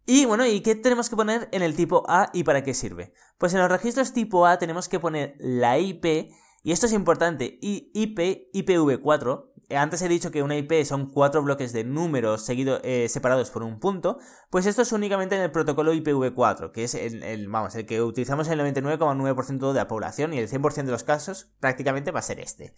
Y 0.06 0.26
bueno, 0.26 0.46
¿y 0.46 0.62
qué 0.62 0.76
tenemos 0.76 1.10
que 1.10 1.16
poner 1.16 1.48
en 1.52 1.62
el 1.62 1.76
tipo 1.76 2.04
A 2.08 2.30
y 2.34 2.44
para 2.44 2.64
qué 2.64 2.74
sirve? 2.74 3.14
Pues 3.38 3.54
en 3.54 3.60
los 3.60 3.72
registros 3.72 4.14
tipo 4.14 4.46
A 4.46 4.58
tenemos 4.58 4.90
que 4.90 5.00
poner 5.00 5.36
la 5.40 5.80
IP 5.80 6.32
y 6.66 6.72
esto 6.72 6.86
es 6.86 6.94
importante, 6.94 7.60
IP, 7.62 8.54
IPv4, 8.54 9.52
eh, 9.68 9.76
antes 9.76 10.02
he 10.02 10.08
dicho 10.08 10.32
que 10.32 10.44
una 10.44 10.56
IP 10.56 10.86
son 10.86 11.10
cuatro 11.12 11.44
bloques 11.44 11.74
de 11.74 11.84
números 11.84 12.46
seguidos, 12.46 12.80
eh, 12.86 13.08
separados 13.10 13.50
por 13.50 13.64
un 13.64 13.82
punto, 13.82 14.18
pues 14.50 14.66
esto 14.66 14.82
es 14.82 14.94
únicamente 14.94 15.36
en 15.36 15.42
el 15.42 15.52
protocolo 15.52 15.94
IPv4, 15.94 16.72
que 16.72 16.86
es 16.86 16.96
el, 16.96 17.50
vamos, 17.50 17.76
el 17.76 17.86
que 17.86 18.02
utilizamos 18.02 18.48
el 18.48 18.62
99,9% 18.62 19.74
de 19.74 19.74
la 19.74 19.90
población 19.90 20.34
y 20.34 20.40
el 20.40 20.50
100% 20.50 20.86
de 20.86 20.92
los 20.92 21.04
casos 21.04 21.52
prácticamente 21.60 22.12
va 22.12 22.20
a 22.20 22.24
ser 22.24 22.40
este. 22.40 22.76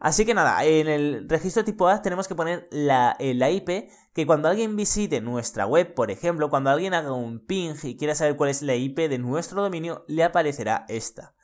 Así 0.00 0.24
que 0.24 0.32
nada, 0.32 0.64
en 0.64 0.88
el 0.88 1.28
registro 1.28 1.62
tipo 1.62 1.86
A 1.86 2.00
tenemos 2.00 2.26
que 2.26 2.34
poner 2.34 2.66
la, 2.70 3.16
eh, 3.18 3.34
IP 3.52 3.90
que 4.14 4.26
cuando 4.26 4.48
alguien 4.48 4.74
visite 4.74 5.20
nuestra 5.20 5.66
web, 5.66 5.92
por 5.92 6.10
ejemplo, 6.10 6.48
cuando 6.48 6.70
alguien 6.70 6.94
haga 6.94 7.12
un 7.12 7.44
ping 7.44 7.74
y 7.82 7.98
quiera 7.98 8.14
saber 8.14 8.36
cuál 8.36 8.48
es 8.48 8.62
la 8.62 8.74
IP 8.74 8.96
de 9.10 9.18
nuestro 9.18 9.62
dominio, 9.62 10.06
le 10.08 10.24
aparecerá 10.24 10.86
esta. 10.88 11.34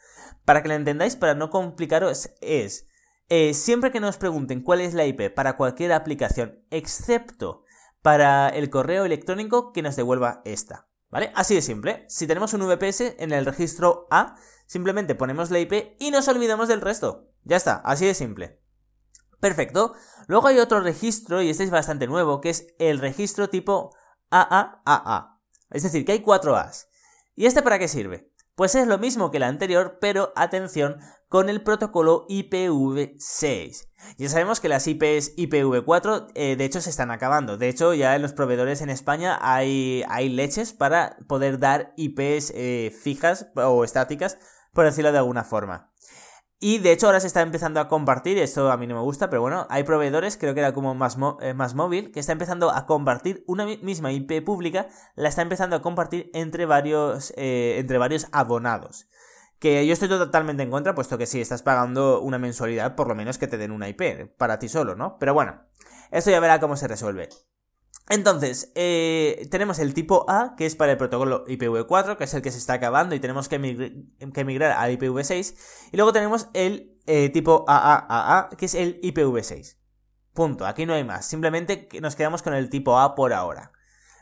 Para 0.47 0.63
que 0.63 0.69
la 0.69 0.75
entendáis, 0.75 1.17
para 1.17 1.35
no 1.35 1.51
complicaros, 1.51 2.31
es 2.41 2.89
eh, 3.29 3.53
siempre 3.53 3.91
que 3.91 4.01
nos 4.01 4.17
pregunten 4.17 4.63
cuál 4.63 4.81
es 4.81 4.95
la 4.95 5.05
IP 5.05 5.35
para 5.35 5.59
cualquier 5.59 5.93
aplicación, 5.93 6.65
excepto 6.71 7.63
para 8.01 8.49
el 8.49 8.71
correo 8.71 9.05
electrónico, 9.05 9.73
que 9.73 9.83
nos 9.83 9.97
devuelva 9.97 10.41
esta. 10.47 10.89
¿Vale? 11.11 11.31
Así 11.35 11.55
de 11.55 11.63
simple. 11.63 12.07
Si 12.09 12.27
tenemos 12.27 12.55
un 12.55 12.67
VPS 12.67 13.17
en 13.19 13.33
el 13.33 13.45
registro 13.45 14.07
A, 14.11 14.37
simplemente 14.67 15.15
ponemos 15.15 15.51
la 15.51 15.59
IP 15.59 15.97
y 15.99 16.11
nos 16.11 16.27
olvidamos 16.29 16.69
del 16.69 16.81
resto. 16.81 17.29
Ya 17.47 17.57
está, 17.57 17.77
así 17.85 18.05
de 18.05 18.15
simple. 18.15 18.61
Perfecto. 19.39 19.95
Luego 20.27 20.49
hay 20.49 20.59
otro 20.59 20.81
registro, 20.81 21.41
y 21.41 21.51
este 21.51 21.63
es 21.63 21.71
bastante 21.71 22.09
nuevo, 22.09 22.41
que 22.41 22.51
es 22.51 22.75
el 22.81 22.99
registro 22.99 23.49
tipo 23.49 23.95
AAAA. 24.31 25.41
Es 25.71 25.85
decir, 25.85 26.05
que 26.05 26.13
hay 26.13 26.21
cuatro 26.23 26.57
A's. 26.57 26.89
¿Y 27.37 27.47
este 27.47 27.63
para 27.63 27.79
qué 27.79 27.87
sirve? 27.87 28.33
Pues 28.57 28.75
es 28.75 28.89
lo 28.89 28.99
mismo 28.99 29.31
que 29.31 29.39
la 29.39 29.47
anterior, 29.47 29.99
pero 30.01 30.33
atención 30.35 30.97
con 31.29 31.49
el 31.49 31.63
protocolo 31.63 32.27
IPv6. 32.29 33.87
Ya 34.19 34.29
sabemos 34.29 34.59
que 34.59 34.69
las 34.69 34.87
IPs 34.87 35.37
IPv4 35.37 36.29
eh, 36.35 36.57
de 36.57 36.65
hecho 36.65 36.81
se 36.81 36.91
están 36.91 37.13
acabando. 37.13 37.59
De 37.59 37.69
hecho 37.69 37.95
ya 37.95 38.17
en 38.17 38.23
los 38.23 38.33
proveedores 38.33 38.81
en 38.81 38.91
España 38.91 39.39
hay, 39.41 40.05
hay 40.09 40.31
leches 40.31 40.73
para 40.73 41.17
poder 41.29 41.59
dar 41.59 41.93
IPs 41.97 42.53
eh, 42.55 42.93
fijas 43.03 43.49
o 43.55 43.85
estáticas, 43.85 44.39
por 44.73 44.85
decirlo 44.85 45.13
de 45.13 45.19
alguna 45.19 45.45
forma. 45.45 45.93
Y 46.59 46.79
de 46.79 46.93
hecho 46.93 47.07
ahora 47.07 47.21
se 47.21 47.27
está 47.27 47.43
empezando 47.43 47.81
a 47.81 47.89
compartir, 47.89 48.39
esto 48.39 48.73
a 48.73 48.79
mí 48.79 48.87
no 48.87 48.95
me 48.95 49.03
gusta, 49.03 49.29
pero 49.29 49.43
bueno, 49.43 49.67
hay 49.69 49.83
proveedores, 49.83 50.39
creo 50.39 50.55
que 50.55 50.61
era 50.61 50.73
como 50.73 50.95
más, 50.95 51.19
eh, 51.43 51.53
más 51.53 51.75
móvil, 51.75 52.13
que 52.13 52.21
está 52.21 52.33
empezando 52.33 52.71
a 52.71 52.87
compartir 52.87 53.45
una 53.47 53.67
misma 53.67 54.11
IP 54.11 54.43
pública, 54.43 54.89
la 55.17 55.29
está 55.29 55.43
empezando 55.43 55.77
a 55.77 55.83
compartir 55.83 56.31
entre 56.33 56.65
varios, 56.65 57.35
eh, 57.37 57.77
entre 57.79 57.99
varios 57.99 58.27
abonados. 58.33 59.07
Que 59.59 59.87
yo 59.87 59.93
estoy 59.93 60.09
totalmente 60.09 60.63
en 60.63 60.71
contra, 60.71 60.95
puesto 60.95 61.19
que 61.19 61.27
si 61.27 61.41
estás 61.43 61.63
pagando 61.63 62.21
una 62.23 62.39
mensualidad, 62.39 62.95
por 62.95 63.09
lo 63.09 63.15
menos 63.15 63.37
que 63.37 63.49
te 63.49 63.59
den 63.59 63.71
una 63.71 63.89
IP 63.89 64.35
para 64.39 64.59
ti 64.59 64.69
solo, 64.69 64.97
¿no? 64.97 65.19
Pero 65.19 65.35
bueno, 65.35 65.63
esto 66.11 66.31
ya 66.31 66.41
verá 66.41 66.59
cómo 66.61 66.77
se 66.77 66.89
resuelve. 66.89 67.29
Entonces, 68.09 68.71
eh, 68.77 69.49
tenemos 69.51 69.81
el 69.81 69.93
tipo 69.93 70.25
A, 70.29 70.55
que 70.57 70.65
es 70.65 70.77
para 70.77 70.93
el 70.93 70.99
protocolo 70.99 71.45
IPv4, 71.47 72.17
que 72.17 72.25
es 72.25 72.35
el 72.35 72.43
que 72.43 72.53
se 72.53 72.59
está 72.59 72.75
acabando 72.75 73.15
y 73.17 73.21
tenemos 73.21 73.49
que, 73.49 73.59
migrar 73.59 74.73
al 74.73 74.97
IPv6. 74.97 75.57
Y 75.93 75.97
luego 75.97 76.13
tenemos 76.13 76.49
el 76.55 76.97
eh, 77.07 77.31
tipo 77.31 77.65
AAAA, 77.67 78.51
que 78.57 78.67
es 78.67 78.75
el 78.75 79.01
IPv6. 79.01 79.77
Punto, 80.35 80.67
aquí 80.67 80.87
no 80.87 80.95
hay 80.95 81.03
más. 81.03 81.27
Simplemente 81.27 81.89
nos 82.01 82.15
quedamos 82.15 82.43
con 82.43 82.55
el 82.55 82.71
tipo 82.71 82.99
A 82.99 83.15
por 83.17 83.33
ahora. 83.33 83.73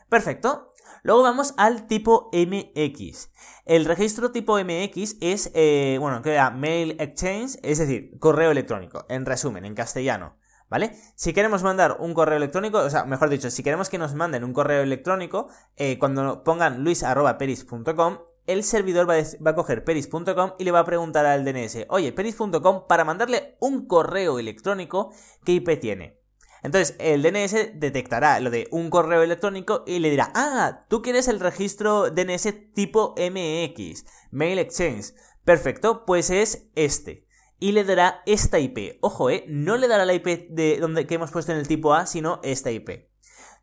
Perfecto. 0.09 0.73
Luego 1.03 1.21
vamos 1.21 1.53
al 1.57 1.85
tipo 1.85 2.31
MX. 2.33 3.29
El 3.65 3.85
registro 3.85 4.31
tipo 4.31 4.57
MX 4.57 5.17
es, 5.21 5.51
eh, 5.53 5.97
bueno, 5.99 6.23
que 6.23 6.31
era 6.31 6.49
Mail 6.49 6.95
Exchange, 6.99 7.59
es 7.61 7.77
decir, 7.77 8.17
correo 8.17 8.49
electrónico, 8.49 9.05
en 9.09 9.27
resumen, 9.27 9.65
en 9.65 9.75
castellano. 9.75 10.37
¿Vale? 10.69 10.95
Si 11.15 11.33
queremos 11.33 11.61
mandar 11.61 11.97
un 11.99 12.13
correo 12.13 12.37
electrónico, 12.37 12.79
o 12.79 12.89
sea, 12.89 13.05
mejor 13.05 13.29
dicho, 13.29 13.51
si 13.51 13.61
queremos 13.61 13.89
que 13.89 13.99
nos 13.99 14.15
manden 14.15 14.43
un 14.43 14.53
correo 14.53 14.81
electrónico, 14.81 15.47
eh, 15.75 15.99
cuando 15.99 16.43
pongan 16.43 16.83
luis.peris.com, 16.83 18.17
el 18.47 18.63
servidor 18.63 19.09
va 19.09 19.15
a, 19.15 19.23
va 19.45 19.51
a 19.51 19.55
coger 19.55 19.83
peris.com 19.83 20.53
y 20.57 20.63
le 20.63 20.71
va 20.71 20.79
a 20.79 20.85
preguntar 20.85 21.25
al 21.25 21.45
DNS, 21.45 21.85
oye, 21.89 22.11
peris.com, 22.11 22.87
para 22.87 23.05
mandarle 23.05 23.57
un 23.59 23.87
correo 23.87 24.39
electrónico, 24.39 25.11
¿qué 25.43 25.53
IP 25.53 25.79
tiene? 25.79 26.19
Entonces, 26.63 26.95
el 26.97 27.21
DNS 27.21 27.79
detectará 27.79 28.39
lo 28.39 28.49
de 28.49 28.67
un 28.71 28.89
correo 28.89 29.21
electrónico 29.21 29.83
y 29.85 29.99
le 29.99 30.09
dirá, 30.09 30.31
ah, 30.33 30.85
tú 30.89 31.03
quieres 31.03 31.27
el 31.27 31.39
registro 31.39 32.09
DNS 32.09 32.73
tipo 32.73 33.13
MX, 33.17 34.05
Mail 34.31 34.57
Exchange. 34.57 35.13
Perfecto, 35.43 36.05
pues 36.05 36.31
es 36.31 36.67
este 36.73 37.24
y 37.59 37.71
le 37.71 37.83
dará 37.83 38.21
esta 38.25 38.59
IP. 38.59 38.97
Ojo, 39.01 39.29
eh, 39.29 39.45
no 39.47 39.77
le 39.77 39.87
dará 39.87 40.05
la 40.05 40.13
IP 40.13 40.49
de 40.49 40.77
donde 40.79 41.07
que 41.07 41.15
hemos 41.15 41.31
puesto 41.31 41.51
en 41.51 41.57
el 41.57 41.67
tipo 41.67 41.93
A, 41.93 42.05
sino 42.05 42.39
esta 42.43 42.71
IP. 42.71 43.09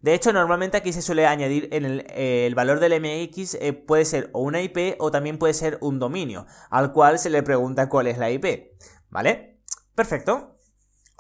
De 0.01 0.15
hecho, 0.15 0.33
normalmente 0.33 0.77
aquí 0.77 0.93
se 0.93 1.03
suele 1.03 1.27
añadir 1.27 1.69
en 1.71 1.85
el, 1.85 2.05
eh, 2.09 2.51
valor 2.57 2.81
del 2.81 3.01
MX, 3.01 3.55
eh, 3.55 3.73
puede 3.73 4.05
ser 4.05 4.31
o 4.33 4.41
una 4.41 4.61
IP 4.61 4.97
o 4.99 5.13
también 5.13 5.39
puede 5.39 5.55
ser 5.55 5.79
un 5.81 6.01
dominio, 6.01 6.47
al 6.71 6.93
cual 6.93 7.21
se 7.21 7.31
le 7.31 7.43
pregunta 7.43 7.89
cuál 7.89 8.09
es 8.09 8.19
la 8.19 8.31
IP. 8.31 8.73
¿Vale? 9.11 9.61
Perfecto. 9.95 10.59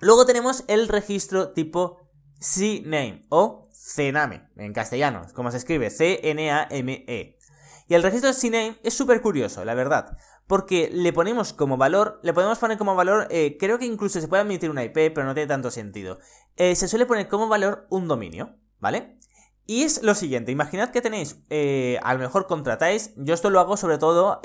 Luego 0.01 0.27
tenemos 0.27 0.65
el 0.67 0.89
registro 0.89 1.53
tipo 1.53 1.99
CNAME 2.41 3.23
o 3.29 3.69
CNAME 3.71 4.49
en 4.57 4.73
castellano, 4.73 5.23
como 5.35 5.53
se 5.53 5.59
escribe, 5.59 5.91
C-N-A-M-E. 5.91 7.39
Y 7.87 7.95
el 7.95 8.03
registro 8.03 8.33
CNAME 8.33 8.81
es 8.83 8.95
súper 8.95 9.23
curioso, 9.23 9.65
la 9.65 9.75
verdad 9.75 10.17
porque 10.47 10.91
le 10.93 11.13
ponemos 11.13 11.53
como 11.53 11.77
valor, 11.77 12.21
le 12.23 12.33
podemos 12.33 12.59
poner 12.59 12.79
como 12.79 12.95
valor, 12.95 13.27
eh, 13.31 13.57
creo 13.59 13.79
que 13.79 13.87
incluso 13.87 14.21
se 14.21 14.29
puede 14.29 14.43
admitir 14.43 14.71
una 14.71 14.85
IP, 14.85 15.13
pero 15.15 15.25
no 15.25 15.35
tiene 15.35 15.49
tanto 15.49 15.71
sentido. 15.71 16.19
Eh, 16.57 16.75
se 16.75 16.89
suele 16.89 17.07
poner 17.07 17.29
como 17.29 17.49
valor 17.49 17.87
un 17.91 18.09
dominio, 18.09 18.57
¿vale? 18.79 19.19
Y 19.67 19.83
es 19.83 20.03
lo 20.03 20.15
siguiente, 20.15 20.53
imaginad 20.53 20.91
que 20.91 21.01
tenéis, 21.01 21.39
eh, 21.49 21.99
a 22.03 22.13
lo 22.15 22.21
mejor 22.21 22.47
contratáis, 22.47 23.13
yo 23.17 23.33
esto 23.33 23.49
lo 23.49 23.61
hago 23.61 23.77
sobre 23.77 23.99
todo 23.99 24.41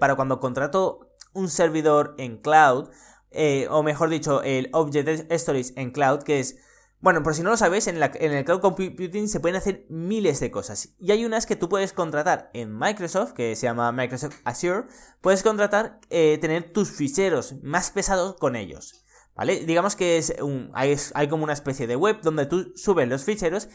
para 0.00 0.16
cuando 0.16 0.40
contrato 0.40 1.10
un 1.34 1.48
servidor 1.48 2.14
en 2.18 2.38
cloud, 2.38 2.88
o 3.68 3.82
mejor 3.82 4.08
dicho, 4.08 4.42
el 4.42 4.70
Object 4.72 5.30
Storage 5.30 5.74
en 5.76 5.90
cloud, 5.90 6.22
que 6.22 6.40
es 6.40 6.56
bueno, 7.04 7.22
por 7.22 7.34
si 7.34 7.42
no 7.42 7.50
lo 7.50 7.56
sabéis, 7.58 7.86
en, 7.86 8.02
el 8.02 8.44
cloud 8.46 8.60
computing 8.60 9.28
se 9.28 9.38
pueden 9.38 9.56
hacer 9.56 9.84
miles 9.90 10.40
de 10.40 10.50
cosas. 10.50 10.94
Y 10.98 11.12
hay 11.12 11.26
unas 11.26 11.44
que 11.44 11.54
tú 11.54 11.68
puedes 11.68 11.92
contratar 11.92 12.50
en 12.54 12.76
Microsoft, 12.76 13.32
que 13.32 13.54
se 13.56 13.66
llama 13.66 13.92
Microsoft 13.92 14.36
Azure. 14.44 14.84
Puedes 15.20 15.42
contratar, 15.42 16.00
eh, 16.08 16.38
tener 16.40 16.72
tus 16.72 16.90
ficheros 16.90 17.56
más 17.62 17.90
pesados 17.90 18.36
con 18.36 18.56
ellos. 18.56 19.04
¿Vale? 19.36 19.66
Digamos 19.66 19.96
que 19.96 20.16
es 20.16 20.34
un, 20.40 20.70
hay, 20.72 20.96
hay 21.14 21.28
como 21.28 21.44
una 21.44 21.52
especie 21.52 21.86
de 21.86 21.96
web 21.96 22.22
donde 22.22 22.46
tú 22.46 22.72
subes 22.74 23.06
los 23.06 23.24
ficheros 23.24 23.68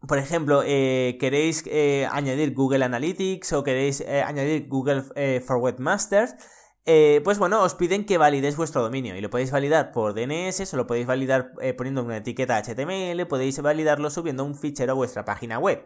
por 0.06 0.18
ejemplo, 0.18 0.64
eh, 0.66 1.16
queréis 1.18 1.64
eh, 1.66 2.10
añadir 2.12 2.54
Google 2.54 2.84
Analytics 2.84 3.54
o 3.54 3.64
queréis 3.64 4.02
añadir 4.02 4.68
Google 4.68 5.04
for 5.40 5.58
Webmasters, 5.58 6.36
pues 6.84 7.40
bueno, 7.40 7.64
os 7.64 7.74
piden 7.76 8.06
que 8.06 8.18
validéis 8.18 8.58
vuestro 8.58 8.82
dominio 8.82 9.16
y 9.16 9.22
lo 9.22 9.30
podéis 9.30 9.52
validar 9.52 9.94
por 9.94 10.14
DNS, 10.14 10.74
o 10.74 10.78
lo 10.78 10.88
podéis 10.88 11.08
validar 11.08 11.54
poniendo 11.78 12.04
una 12.04 12.18
etiqueta 12.18 12.62
HTML, 12.62 13.26
podéis 13.28 13.62
validarlo 13.62 14.10
subiendo 14.10 14.44
un 14.44 14.56
fichero 14.56 14.92
a 14.92 14.96
vuestra 14.96 15.24
página 15.24 15.58
web. 15.58 15.86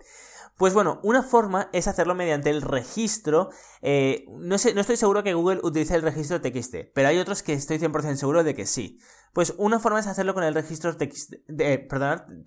Pues 0.57 0.73
bueno, 0.73 0.99
una 1.03 1.21
forma 1.21 1.69
es 1.71 1.87
hacerlo 1.87 2.15
mediante 2.15 2.49
el 2.49 2.63
registro. 2.63 3.49
Eh, 3.83 4.25
no, 4.27 4.55
estoy 4.55 4.97
seguro 4.97 5.23
que 5.23 5.35
Google 5.35 5.59
utilice 5.61 5.93
el 5.93 6.01
registro 6.01 6.41
TXT, 6.41 6.93
pero 6.95 7.09
hay 7.09 7.19
otros 7.19 7.43
que 7.43 7.53
estoy 7.53 7.77
100% 7.77 8.15
seguro 8.15 8.43
de 8.43 8.55
que 8.55 8.65
sí. 8.65 8.99
Pues 9.33 9.53
una 9.57 9.79
forma 9.79 9.99
es 9.99 10.07
hacerlo 10.07 10.33
con 10.33 10.43
el 10.43 10.55
registro 10.55 10.97
TXT, 10.97 11.35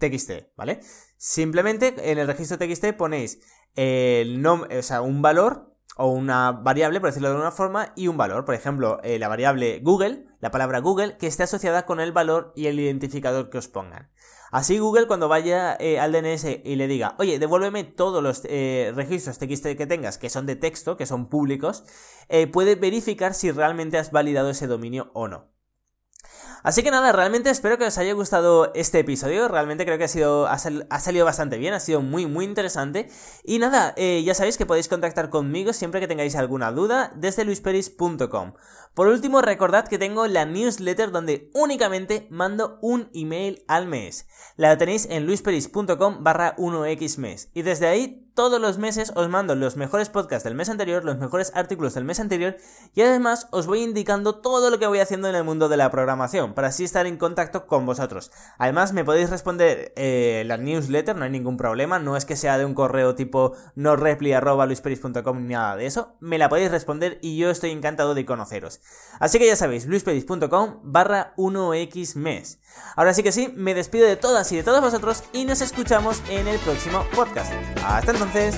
TXT, 0.00 0.30
¿vale? 0.56 0.80
Simplemente 1.16 1.94
en 2.10 2.18
el 2.18 2.26
registro 2.26 2.58
TXT 2.58 2.94
ponéis 2.98 3.38
el 3.76 4.42
nombre, 4.42 4.76
o 4.76 4.82
sea, 4.82 5.02
un 5.02 5.22
valor 5.22 5.76
o 5.96 6.08
una 6.08 6.50
variable, 6.50 6.98
por 6.98 7.10
decirlo 7.10 7.28
de 7.28 7.34
alguna 7.34 7.52
forma, 7.52 7.92
y 7.94 8.08
un 8.08 8.16
valor. 8.16 8.44
Por 8.44 8.56
ejemplo, 8.56 8.98
eh, 9.04 9.20
la 9.20 9.28
variable 9.28 9.78
Google, 9.84 10.26
la 10.40 10.50
palabra 10.50 10.80
Google, 10.80 11.16
que 11.16 11.28
esté 11.28 11.44
asociada 11.44 11.86
con 11.86 12.00
el 12.00 12.10
valor 12.10 12.52
y 12.56 12.66
el 12.66 12.80
identificador 12.80 13.50
que 13.50 13.58
os 13.58 13.68
pongan. 13.68 14.10
Así 14.50 14.78
Google 14.78 15.06
cuando 15.06 15.28
vaya 15.28 15.76
eh, 15.78 16.00
al 16.00 16.12
DNS 16.12 16.44
y 16.64 16.74
le 16.74 16.88
diga, 16.88 17.14
oye, 17.18 17.38
devuélveme 17.38 17.84
todos 17.84 18.22
los 18.22 18.42
eh, 18.44 18.92
registros 18.96 19.38
TXT 19.38 19.76
que 19.76 19.86
tengas, 19.86 20.18
que 20.18 20.28
son 20.28 20.46
de 20.46 20.56
texto, 20.56 20.96
que 20.96 21.06
son 21.06 21.28
públicos, 21.28 21.84
eh, 22.28 22.46
puede 22.48 22.74
verificar 22.74 23.34
si 23.34 23.52
realmente 23.52 23.98
has 23.98 24.10
validado 24.10 24.50
ese 24.50 24.66
dominio 24.66 25.10
o 25.14 25.28
no. 25.28 25.48
Así 26.62 26.82
que 26.82 26.90
nada, 26.90 27.12
realmente 27.12 27.48
espero 27.48 27.78
que 27.78 27.86
os 27.86 27.96
haya 27.96 28.12
gustado 28.12 28.70
este 28.74 28.98
episodio. 28.98 29.48
Realmente 29.48 29.86
creo 29.86 29.96
que 29.96 30.04
ha, 30.04 30.08
sido, 30.08 30.46
ha, 30.46 30.58
sal, 30.58 30.86
ha 30.90 31.00
salido 31.00 31.24
bastante 31.24 31.56
bien, 31.56 31.72
ha 31.72 31.80
sido 31.80 32.02
muy, 32.02 32.26
muy 32.26 32.44
interesante. 32.44 33.08
Y 33.44 33.58
nada, 33.58 33.94
ya 33.96 34.34
sabéis 34.34 34.58
que 34.58 34.66
podéis 34.66 34.86
contactar 34.86 35.30
conmigo 35.30 35.72
siempre 35.72 36.00
que 36.00 36.08
tengáis 36.08 36.36
alguna 36.36 36.70
duda 36.70 37.12
desde 37.16 37.46
luisperis.com. 37.46 38.52
Por 38.94 39.06
último, 39.06 39.40
recordad 39.40 39.86
que 39.86 39.98
tengo 39.98 40.26
la 40.26 40.44
newsletter 40.44 41.12
donde 41.12 41.48
únicamente 41.54 42.26
mando 42.30 42.78
un 42.82 43.08
email 43.14 43.62
al 43.68 43.86
mes. 43.86 44.26
La 44.56 44.76
tenéis 44.78 45.06
en 45.10 45.26
luisperis.com 45.26 46.24
barra 46.24 46.56
1x 46.56 47.18
mes. 47.18 47.50
Y 47.54 47.62
desde 47.62 47.86
ahí 47.86 48.30
todos 48.34 48.60
los 48.60 48.78
meses 48.78 49.12
os 49.16 49.28
mando 49.28 49.54
los 49.54 49.76
mejores 49.76 50.08
podcasts 50.08 50.44
del 50.44 50.54
mes 50.54 50.70
anterior, 50.70 51.04
los 51.04 51.18
mejores 51.18 51.52
artículos 51.54 51.94
del 51.94 52.04
mes 52.04 52.20
anterior 52.20 52.56
y 52.94 53.02
además 53.02 53.48
os 53.50 53.66
voy 53.66 53.82
indicando 53.82 54.36
todo 54.36 54.70
lo 54.70 54.78
que 54.78 54.86
voy 54.86 55.00
haciendo 55.00 55.28
en 55.28 55.34
el 55.34 55.44
mundo 55.44 55.68
de 55.68 55.76
la 55.76 55.90
programación 55.90 56.54
para 56.54 56.68
así 56.68 56.84
estar 56.84 57.06
en 57.06 57.18
contacto 57.18 57.66
con 57.66 57.84
vosotros. 57.84 58.30
Además 58.56 58.92
me 58.92 59.04
podéis 59.04 59.30
responder 59.30 59.92
eh, 59.96 60.44
la 60.46 60.56
newsletter, 60.56 61.16
no 61.16 61.24
hay 61.24 61.30
ningún 61.30 61.56
problema, 61.56 61.98
no 61.98 62.16
es 62.16 62.24
que 62.24 62.36
sea 62.36 62.56
de 62.56 62.64
un 62.64 62.72
correo 62.74 63.14
tipo 63.14 63.52
no 63.74 63.96
ni 63.96 65.54
nada 65.54 65.76
de 65.76 65.86
eso, 65.86 66.16
me 66.20 66.38
la 66.38 66.48
podéis 66.48 66.70
responder 66.70 67.18
y 67.20 67.36
yo 67.36 67.50
estoy 67.50 67.70
encantado 67.70 68.14
de 68.14 68.24
conoceros. 68.24 68.79
Así 69.18 69.38
que 69.38 69.46
ya 69.46 69.56
sabéis, 69.56 69.86
luisperis.com 69.86 70.80
barra 70.82 71.34
1x 71.36 72.16
mes. 72.16 72.58
Ahora 72.96 73.12
sí 73.12 73.22
que 73.22 73.32
sí, 73.32 73.52
me 73.54 73.74
despido 73.74 74.06
de 74.06 74.16
todas 74.16 74.50
y 74.52 74.56
de 74.56 74.62
todos 74.62 74.80
vosotros 74.80 75.24
y 75.32 75.44
nos 75.44 75.60
escuchamos 75.60 76.22
en 76.30 76.48
el 76.48 76.58
próximo 76.60 77.04
podcast. 77.14 77.52
Hasta 77.84 78.12
entonces. 78.12 78.56